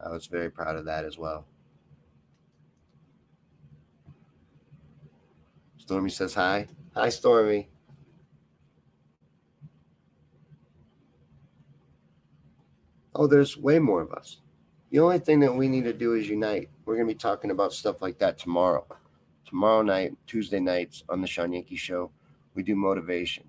[0.00, 1.46] I was very proud of that as well.
[5.78, 6.66] Stormy says hi.
[6.94, 7.68] Hi, Stormy.
[13.14, 14.40] Oh, there's way more of us.
[14.90, 16.68] The only thing that we need to do is unite.
[16.84, 18.86] We're going to be talking about stuff like that tomorrow.
[19.46, 22.10] Tomorrow night, Tuesday nights on the Shawn Yankey Show,
[22.54, 23.44] we do motivation.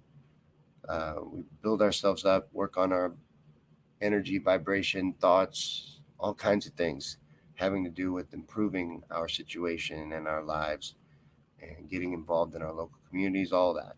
[0.88, 3.14] Uh, we build ourselves up, work on our
[4.02, 7.18] energy, vibration, thoughts, all kinds of things
[7.56, 10.96] having to do with improving our situation and our lives
[11.62, 13.96] and getting involved in our local communities, all that.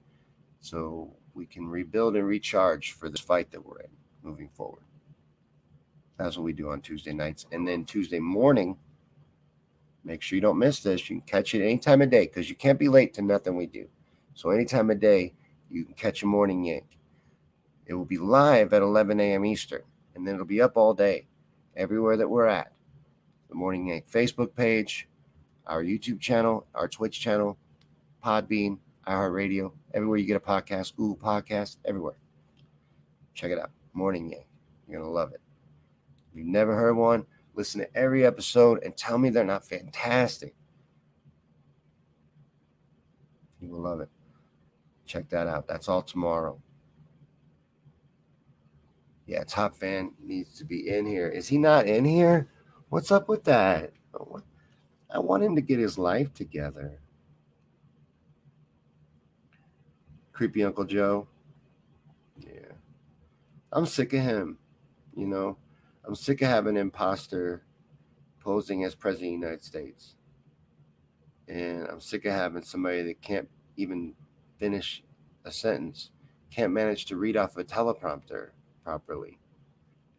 [0.61, 3.89] So we can rebuild and recharge for this fight that we're in
[4.23, 4.83] moving forward.
[6.17, 7.45] That's what we do on Tuesday nights.
[7.51, 8.77] And then Tuesday morning,
[10.03, 11.09] make sure you don't miss this.
[11.09, 13.55] You can catch it any time of day because you can't be late to nothing
[13.55, 13.87] we do.
[14.33, 15.33] So any time of day,
[15.69, 16.97] you can catch a morning yank.
[17.85, 19.45] It will be live at 11 a.m.
[19.45, 19.81] Eastern,
[20.15, 21.27] and then it'll be up all day,
[21.75, 22.71] everywhere that we're at.
[23.49, 25.07] The Morning Yank Facebook page,
[25.65, 27.57] our YouTube channel, our Twitch channel,
[28.23, 32.17] Podbean, iHeartRadio, everywhere you get a podcast, Google Podcast, everywhere.
[33.33, 33.71] Check it out.
[33.93, 34.47] Morning Yank.
[34.87, 35.41] You're going to love it.
[36.31, 40.53] If you've never heard one, listen to every episode and tell me they're not fantastic.
[43.61, 44.09] You will love it.
[45.07, 45.67] Check that out.
[45.67, 46.61] That's all tomorrow.
[49.25, 51.27] Yeah, top fan needs to be in here.
[51.27, 52.49] Is he not in here?
[52.89, 53.91] What's up with that?
[55.09, 56.99] I want him to get his life together.
[60.31, 61.27] Creepy Uncle Joe.
[62.39, 62.71] Yeah.
[63.71, 64.57] I'm sick of him.
[65.15, 65.57] You know,
[66.05, 67.63] I'm sick of having an imposter
[68.39, 70.15] posing as president of the United States.
[71.47, 74.13] And I'm sick of having somebody that can't even
[74.57, 75.03] finish
[75.45, 76.11] a sentence,
[76.51, 78.49] can't manage to read off a teleprompter
[78.83, 79.37] properly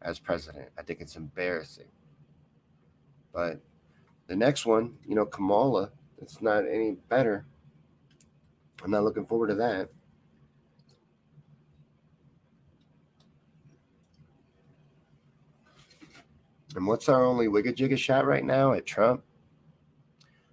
[0.02, 0.68] as president.
[0.78, 1.88] I think it's embarrassing.
[3.32, 3.60] But
[4.26, 7.46] the next one, you know, Kamala, it's not any better.
[8.82, 9.90] I'm not looking forward to that.
[16.76, 19.24] And what's our only wigga jigga shot right now at Trump?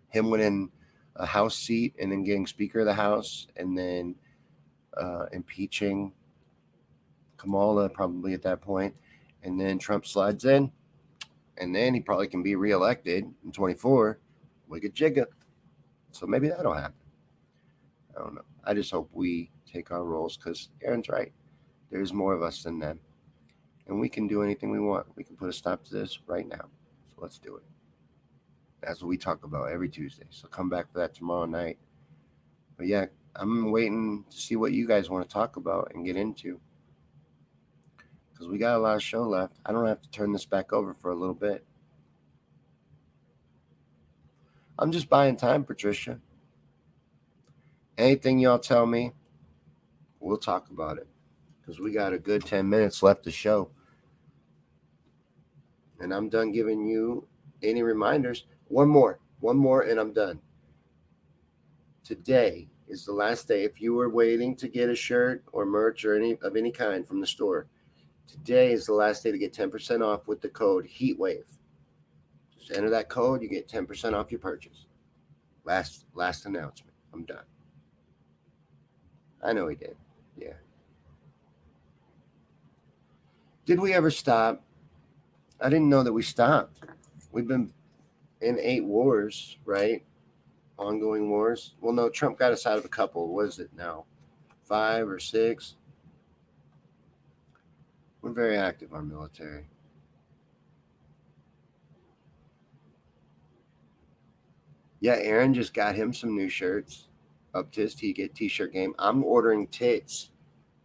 [0.09, 0.71] Him winning
[1.17, 4.15] a House seat and then getting Speaker of the House and then
[4.97, 6.11] uh, impeaching
[7.37, 8.95] Kamala probably at that point,
[9.43, 10.71] and then Trump slides in,
[11.57, 14.19] and then he probably can be reelected in 24.
[14.69, 15.25] Wigga jigga.
[16.11, 16.95] So maybe that'll happen.
[18.15, 18.41] I don't know.
[18.63, 21.31] I just hope we take our roles because Aaron's right.
[21.91, 22.99] There's more of us than them.
[23.87, 25.05] And we can do anything we want.
[25.15, 26.65] We can put a stop to this right now.
[27.05, 27.74] So let's do it.
[28.85, 30.25] That's what we talk about every Tuesday.
[30.29, 31.79] So come back for that tomorrow night.
[32.77, 33.05] But yeah,
[33.35, 36.59] I'm waiting to see what you guys want to talk about and get into.
[38.31, 39.55] Because we got a lot of show left.
[39.65, 41.65] I don't have to turn this back over for a little bit.
[44.77, 46.19] I'm just buying time, Patricia.
[47.97, 49.13] Anything y'all tell me,
[50.19, 51.07] we'll talk about it.
[51.61, 53.71] Because we got a good 10 minutes left to show.
[55.99, 57.25] And I'm done giving you
[57.63, 58.45] any reminders.
[58.67, 60.39] One more, one more, and I'm done.
[62.03, 63.63] Today is the last day.
[63.63, 67.07] If you were waiting to get a shirt or merch or any of any kind
[67.07, 67.67] from the store,
[68.27, 71.45] today is the last day to get 10% off with the code HEATWAVE.
[72.57, 74.85] Just enter that code, you get 10% off your purchase.
[75.63, 76.93] Last last announcement.
[77.13, 77.43] I'm done.
[79.43, 79.95] I know he did.
[80.37, 80.53] Yeah.
[83.65, 84.63] Did we ever stop?
[85.59, 86.81] I didn't know that we stopped.
[87.31, 87.71] We've been
[88.45, 90.03] in eight wars, right?
[90.77, 91.75] ongoing wars.
[91.81, 93.33] Well, no, Trump got us out of a couple.
[93.33, 94.05] What is it now?
[94.63, 95.75] Five or six?
[98.21, 99.67] We're very active, our military.
[104.99, 107.09] Yeah, Aaron just got him some new shirts
[107.53, 108.95] up to his t shirt game.
[108.97, 110.31] I'm ordering tits,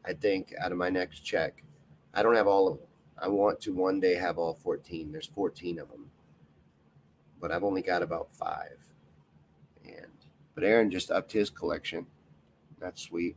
[0.04, 1.64] I think, out of my next check.
[2.12, 2.86] I don't have all of them.
[3.22, 5.10] I want to one day have all 14.
[5.10, 6.09] There's 14 of them,
[7.40, 8.78] but I've only got about five.
[9.84, 10.06] And
[10.54, 12.06] But Aaron just upped his collection.
[12.78, 13.36] That's sweet.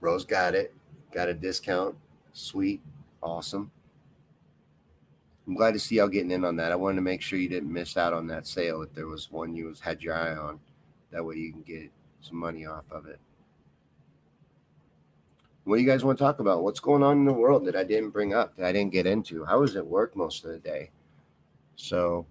[0.00, 0.74] Rose got it,
[1.12, 1.96] got a discount.
[2.32, 2.80] Sweet.
[3.22, 3.70] Awesome.
[5.46, 6.72] I'm glad to see y'all getting in on that.
[6.72, 9.32] I wanted to make sure you didn't miss out on that sale if there was
[9.32, 10.60] one you had your eye on.
[11.10, 11.90] That way you can get
[12.20, 13.18] some money off of it.
[15.68, 16.62] What do you guys want to talk about?
[16.62, 19.06] What's going on in the world that I didn't bring up, that I didn't get
[19.06, 19.44] into?
[19.44, 20.90] I was at work most of the day.
[21.76, 22.24] So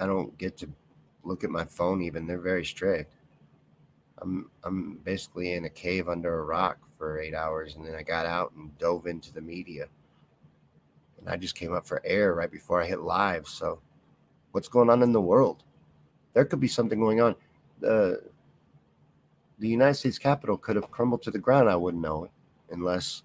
[0.00, 0.68] I don't get to
[1.24, 2.26] look at my phone even.
[2.26, 3.12] They're very strict.
[4.22, 8.02] I'm I'm basically in a cave under a rock for eight hours, and then I
[8.02, 9.88] got out and dove into the media.
[11.20, 13.46] And I just came up for air right before I hit live.
[13.46, 13.80] So,
[14.52, 15.64] what's going on in the world?
[16.32, 17.36] There could be something going on.
[17.80, 18.22] The
[19.58, 21.68] the United States Capitol could have crumbled to the ground.
[21.68, 22.30] I wouldn't know it
[22.70, 23.22] unless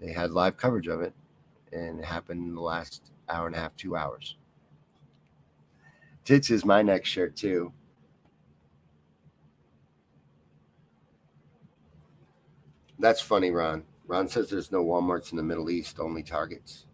[0.00, 1.14] they had live coverage of it,
[1.72, 4.36] and it happened in the last hour and a half, two hours.
[6.24, 7.72] Tits is my next shirt too.
[12.98, 13.84] That's funny, Ron.
[14.06, 16.86] Ron says there's no Walmarts in the Middle East, only Targets.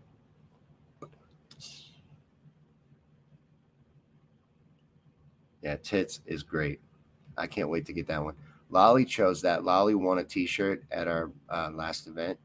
[5.62, 6.80] Yeah, tits is great.
[7.36, 8.34] I can't wait to get that one.
[8.68, 9.64] Lolly chose that.
[9.64, 12.38] Lolly won a T-shirt at our uh, last event,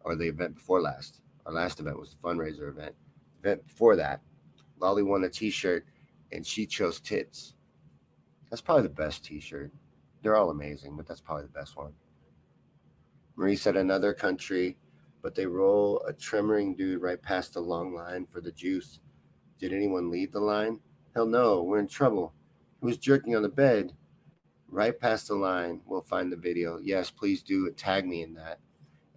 [0.00, 1.20] or the event before last.
[1.46, 2.94] Our last event was the fundraiser event.
[3.42, 4.20] Event before that,
[4.78, 5.84] Lolly won a T-shirt,
[6.32, 7.54] and she chose tits.
[8.48, 9.70] That's probably the best T-shirt.
[10.22, 11.92] They're all amazing, but that's probably the best one.
[13.36, 14.76] Marie said another country,
[15.22, 19.00] but they roll a tremoring dude right past the long line for the juice.
[19.58, 20.80] Did anyone leave the line?
[21.14, 22.34] Hell no, we're in trouble.
[22.80, 23.92] He was jerking on the bed
[24.70, 25.80] right past the line.
[25.86, 26.78] We'll find the video.
[26.82, 28.58] Yes, please do tag me in that,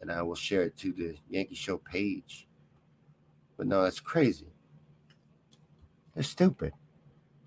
[0.02, 2.48] and I will share it to the Yankey Show page.
[3.58, 4.48] But no, that's crazy.
[6.14, 6.74] They're stupid.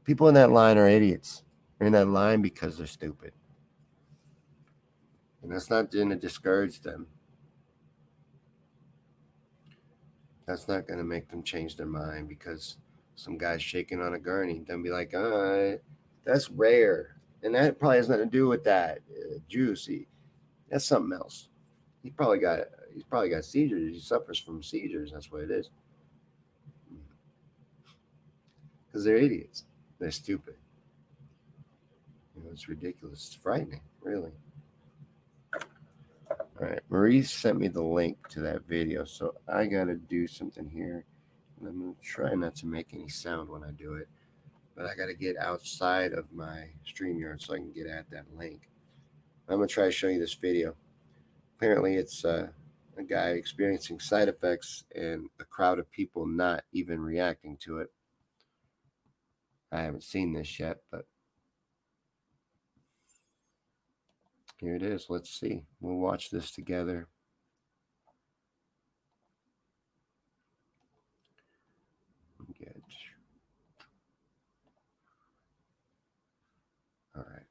[0.05, 1.45] People in that line are idiots.
[1.79, 3.33] They're in that line because they're stupid.
[5.43, 7.07] And that's not going to discourage them.
[10.47, 12.79] That's not going to make them change their mind because
[13.17, 14.63] some guy's shaking on a gurney.
[14.67, 15.73] Then be like, uh,
[16.25, 17.16] that's rare.
[17.43, 20.09] And that probably has nothing to do with that uh, juicy.
[20.71, 21.49] That's something else.
[22.03, 22.61] He probably got
[22.93, 23.95] he's probably got seizures.
[23.95, 25.13] He suffers from seizures.
[25.13, 25.71] That's what it is.
[28.87, 29.65] Because they're idiots.
[29.99, 30.55] They're stupid.
[32.37, 33.27] You know, it's ridiculous.
[33.27, 34.33] It's frightening, really.
[36.31, 40.27] All right, Marie sent me the link to that video, so I got to do
[40.27, 41.05] something here.
[41.61, 44.09] I'm to try not to make any sound when I do it,
[44.77, 48.27] but I got to get outside of my StreamYard so I can get at that
[48.37, 48.69] link.
[49.49, 50.75] I'm going to try to show you this video.
[51.57, 52.49] Apparently, it's uh,
[52.99, 57.91] a guy experiencing side effects and a crowd of people not even reacting to it.
[59.73, 61.07] I haven't seen this yet, but
[64.59, 65.07] Here it is.
[65.11, 65.65] Let's see.
[65.81, 67.09] We'll watch this together.
[72.59, 72.77] Get.
[77.15, 77.43] All right.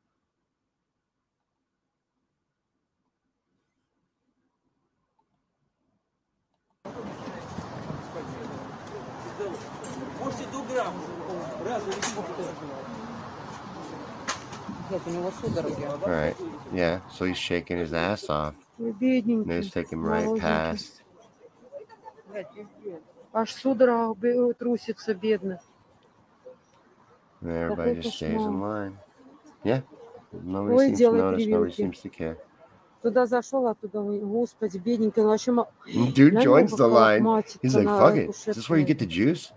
[10.74, 11.00] Можете до грамма.
[11.64, 11.92] Разве
[14.90, 15.82] Нет, у него судороги.
[15.82, 16.36] All right.
[16.72, 17.00] Yeah.
[17.12, 18.54] So he's shaking his ass off.
[18.78, 19.58] Ой, And Бедненький.
[19.60, 20.40] it's taking him right молоденький.
[20.40, 21.02] past.
[23.32, 25.58] Аж судорога бе- трусится, бедный.
[27.42, 28.60] And everybody Какой just stays in кошмар.
[28.88, 28.98] line.
[29.64, 29.82] Yeah.
[30.32, 31.46] Nobody Ой, seems to делай notice.
[31.46, 31.76] Nobody прививки.
[31.82, 32.36] seems to care.
[33.02, 35.22] Туда зашел, оттуда, ой, господи, бедненький.
[35.22, 37.20] Он вообще ма- Dude на joins него the line.
[37.20, 38.28] матится He's like, на fuck it.
[38.30, 38.92] Is this where you кушетке.
[38.94, 39.52] get the juice?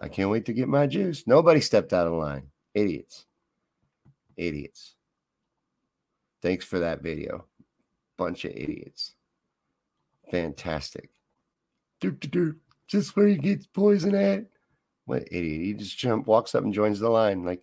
[0.00, 1.26] I can't wait to get my juice.
[1.26, 2.48] Nobody stepped out of line.
[2.74, 3.26] Idiots.
[4.36, 4.94] Idiots.
[6.40, 7.44] Thanks for that video.
[8.16, 9.14] Bunch of idiots.
[10.30, 11.10] Fantastic.
[12.00, 12.56] Do, do, do.
[12.86, 14.46] Just where he gets poison at.
[15.04, 15.62] What idiot.
[15.62, 17.44] He just jump, walks up and joins the line.
[17.44, 17.62] Like,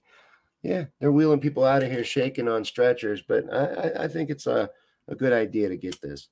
[0.62, 4.30] yeah, they're wheeling people out of here shaking on stretchers, but I, I, I think
[4.30, 4.70] it's a,
[5.08, 6.28] a good idea to get this.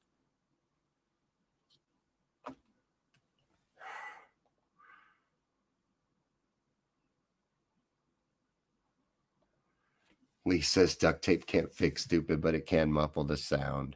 [10.46, 13.96] Lee says duct tape can't fix stupid, but it can muffle the sound.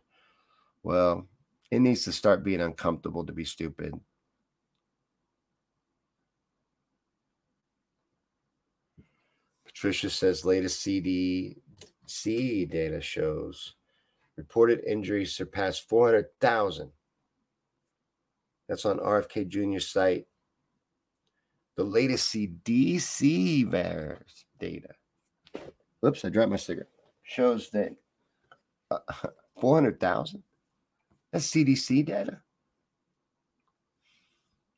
[0.81, 1.27] Well,
[1.69, 3.93] it needs to start being uncomfortable to be stupid.
[9.65, 11.55] Patricia says latest CDC
[12.69, 13.75] data shows
[14.35, 16.91] reported injuries surpassed 400,000.
[18.67, 19.79] That's on RFK Jr.
[19.79, 20.25] site.
[21.75, 24.89] The latest CDC virus data.
[26.01, 26.89] Whoops, I dropped my cigarette.
[27.23, 27.95] Shows that
[28.91, 28.99] uh,
[29.59, 30.43] 400,000.
[31.31, 32.41] That's CDC data.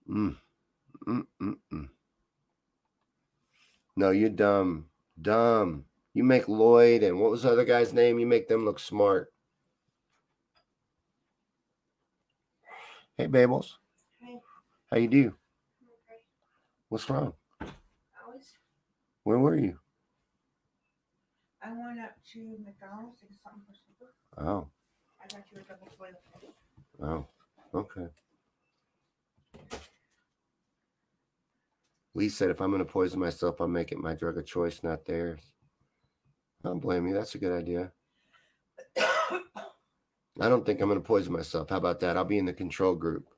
[0.10, 0.36] Mm.
[1.08, 1.90] Mm, mm, mm.
[3.96, 4.88] No, you're dumb.
[5.22, 5.86] Dumb.
[6.14, 8.20] You make Lloyd and what was the other guy's name?
[8.20, 9.32] You make them look smart.
[13.18, 13.74] Hey, Babels.
[14.20, 14.40] Hey.
[14.90, 15.20] How you do?
[15.28, 16.20] Okay.
[16.90, 17.34] What's wrong?
[17.62, 17.66] I
[18.28, 18.54] was
[19.24, 19.78] Where were you?
[21.72, 24.14] I went up to McDonald's to get something for supper.
[24.38, 24.68] Oh,
[25.24, 27.26] I got you a double toilet paper.
[27.74, 28.08] oh, okay.
[32.14, 34.84] Lee said, if I'm going to poison myself, I'll make it my drug of choice,
[34.84, 35.40] not theirs.
[36.66, 37.14] I don't blame you.
[37.14, 37.94] That's a good idea.
[38.98, 41.70] I don't think I'm going to poison myself.
[41.70, 42.18] How about that?
[42.18, 43.30] I'll be in the control group.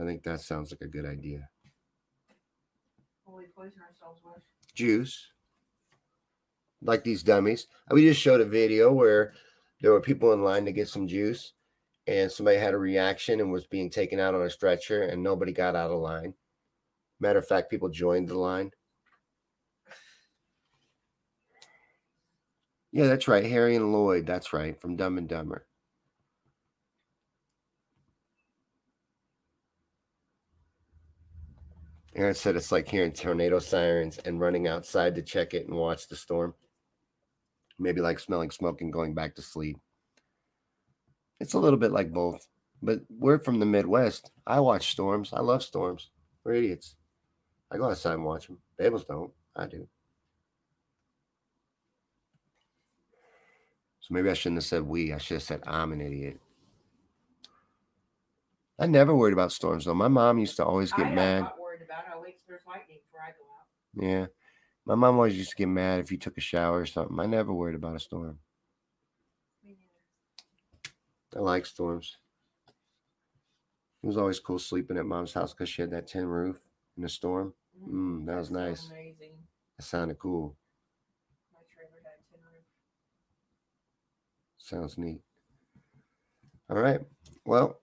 [0.00, 1.46] I think that sounds like a good idea.
[3.24, 4.42] What we poison ourselves with.
[4.74, 5.26] Juice.
[6.82, 7.66] Like these dummies.
[7.90, 9.34] We just showed a video where
[9.80, 11.52] there were people in line to get some juice,
[12.06, 15.52] and somebody had a reaction and was being taken out on a stretcher, and nobody
[15.52, 16.34] got out of line.
[17.20, 18.70] Matter of fact, people joined the line.
[22.92, 23.44] Yeah, that's right.
[23.44, 24.26] Harry and Lloyd.
[24.26, 24.80] That's right.
[24.80, 25.66] From Dumb and Dumber.
[32.16, 36.08] Aaron said it's like hearing tornado sirens and running outside to check it and watch
[36.08, 36.54] the storm.
[37.80, 39.78] Maybe like smelling smoke and going back to sleep.
[41.40, 42.46] It's a little bit like both,
[42.82, 44.30] but we're from the Midwest.
[44.46, 45.32] I watch storms.
[45.32, 46.10] I love storms.
[46.44, 46.96] We're idiots.
[47.70, 48.58] I go outside and watch them.
[48.78, 49.32] Babels don't.
[49.56, 49.88] I do.
[54.00, 55.14] So maybe I shouldn't have said we.
[55.14, 56.38] I should have said I'm an idiot.
[58.78, 59.94] I never worried about storms though.
[59.94, 61.40] My mom used to always get I mad.
[61.44, 62.04] not worried about.
[62.12, 64.10] I'll wait till there's lightning before I go out.
[64.10, 64.26] Yeah.
[64.84, 67.18] My mom always used to get mad if you took a shower or something.
[67.18, 68.40] I never worried about a storm.
[69.64, 70.00] Me neither.
[71.36, 72.16] I like storms.
[74.02, 76.60] It was always cool sleeping at mom's house because she had that tin roof
[76.96, 77.54] in a storm.
[77.88, 78.86] Mm, that was nice.
[78.90, 79.32] Amazing.
[79.76, 80.56] That sounded cool.
[81.52, 82.64] My trailer had tin roof.
[84.58, 85.22] Sounds neat.
[86.70, 87.00] All right.
[87.44, 87.80] Well,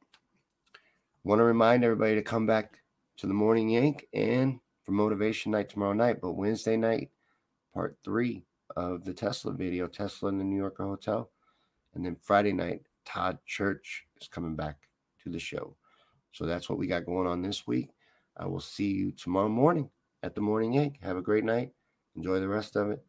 [1.23, 2.79] want to remind everybody to come back
[3.17, 6.21] to the morning yank and for motivation night tomorrow night.
[6.21, 7.11] But Wednesday night,
[7.73, 8.45] part three
[8.77, 11.29] of the Tesla video, Tesla in the New Yorker Hotel.
[11.93, 14.77] And then Friday night, Todd Church is coming back
[15.23, 15.75] to the show.
[16.31, 17.89] So that's what we got going on this week.
[18.37, 19.89] I will see you tomorrow morning
[20.23, 20.99] at the morning yank.
[21.01, 21.71] Have a great night.
[22.15, 23.03] Enjoy the rest of it.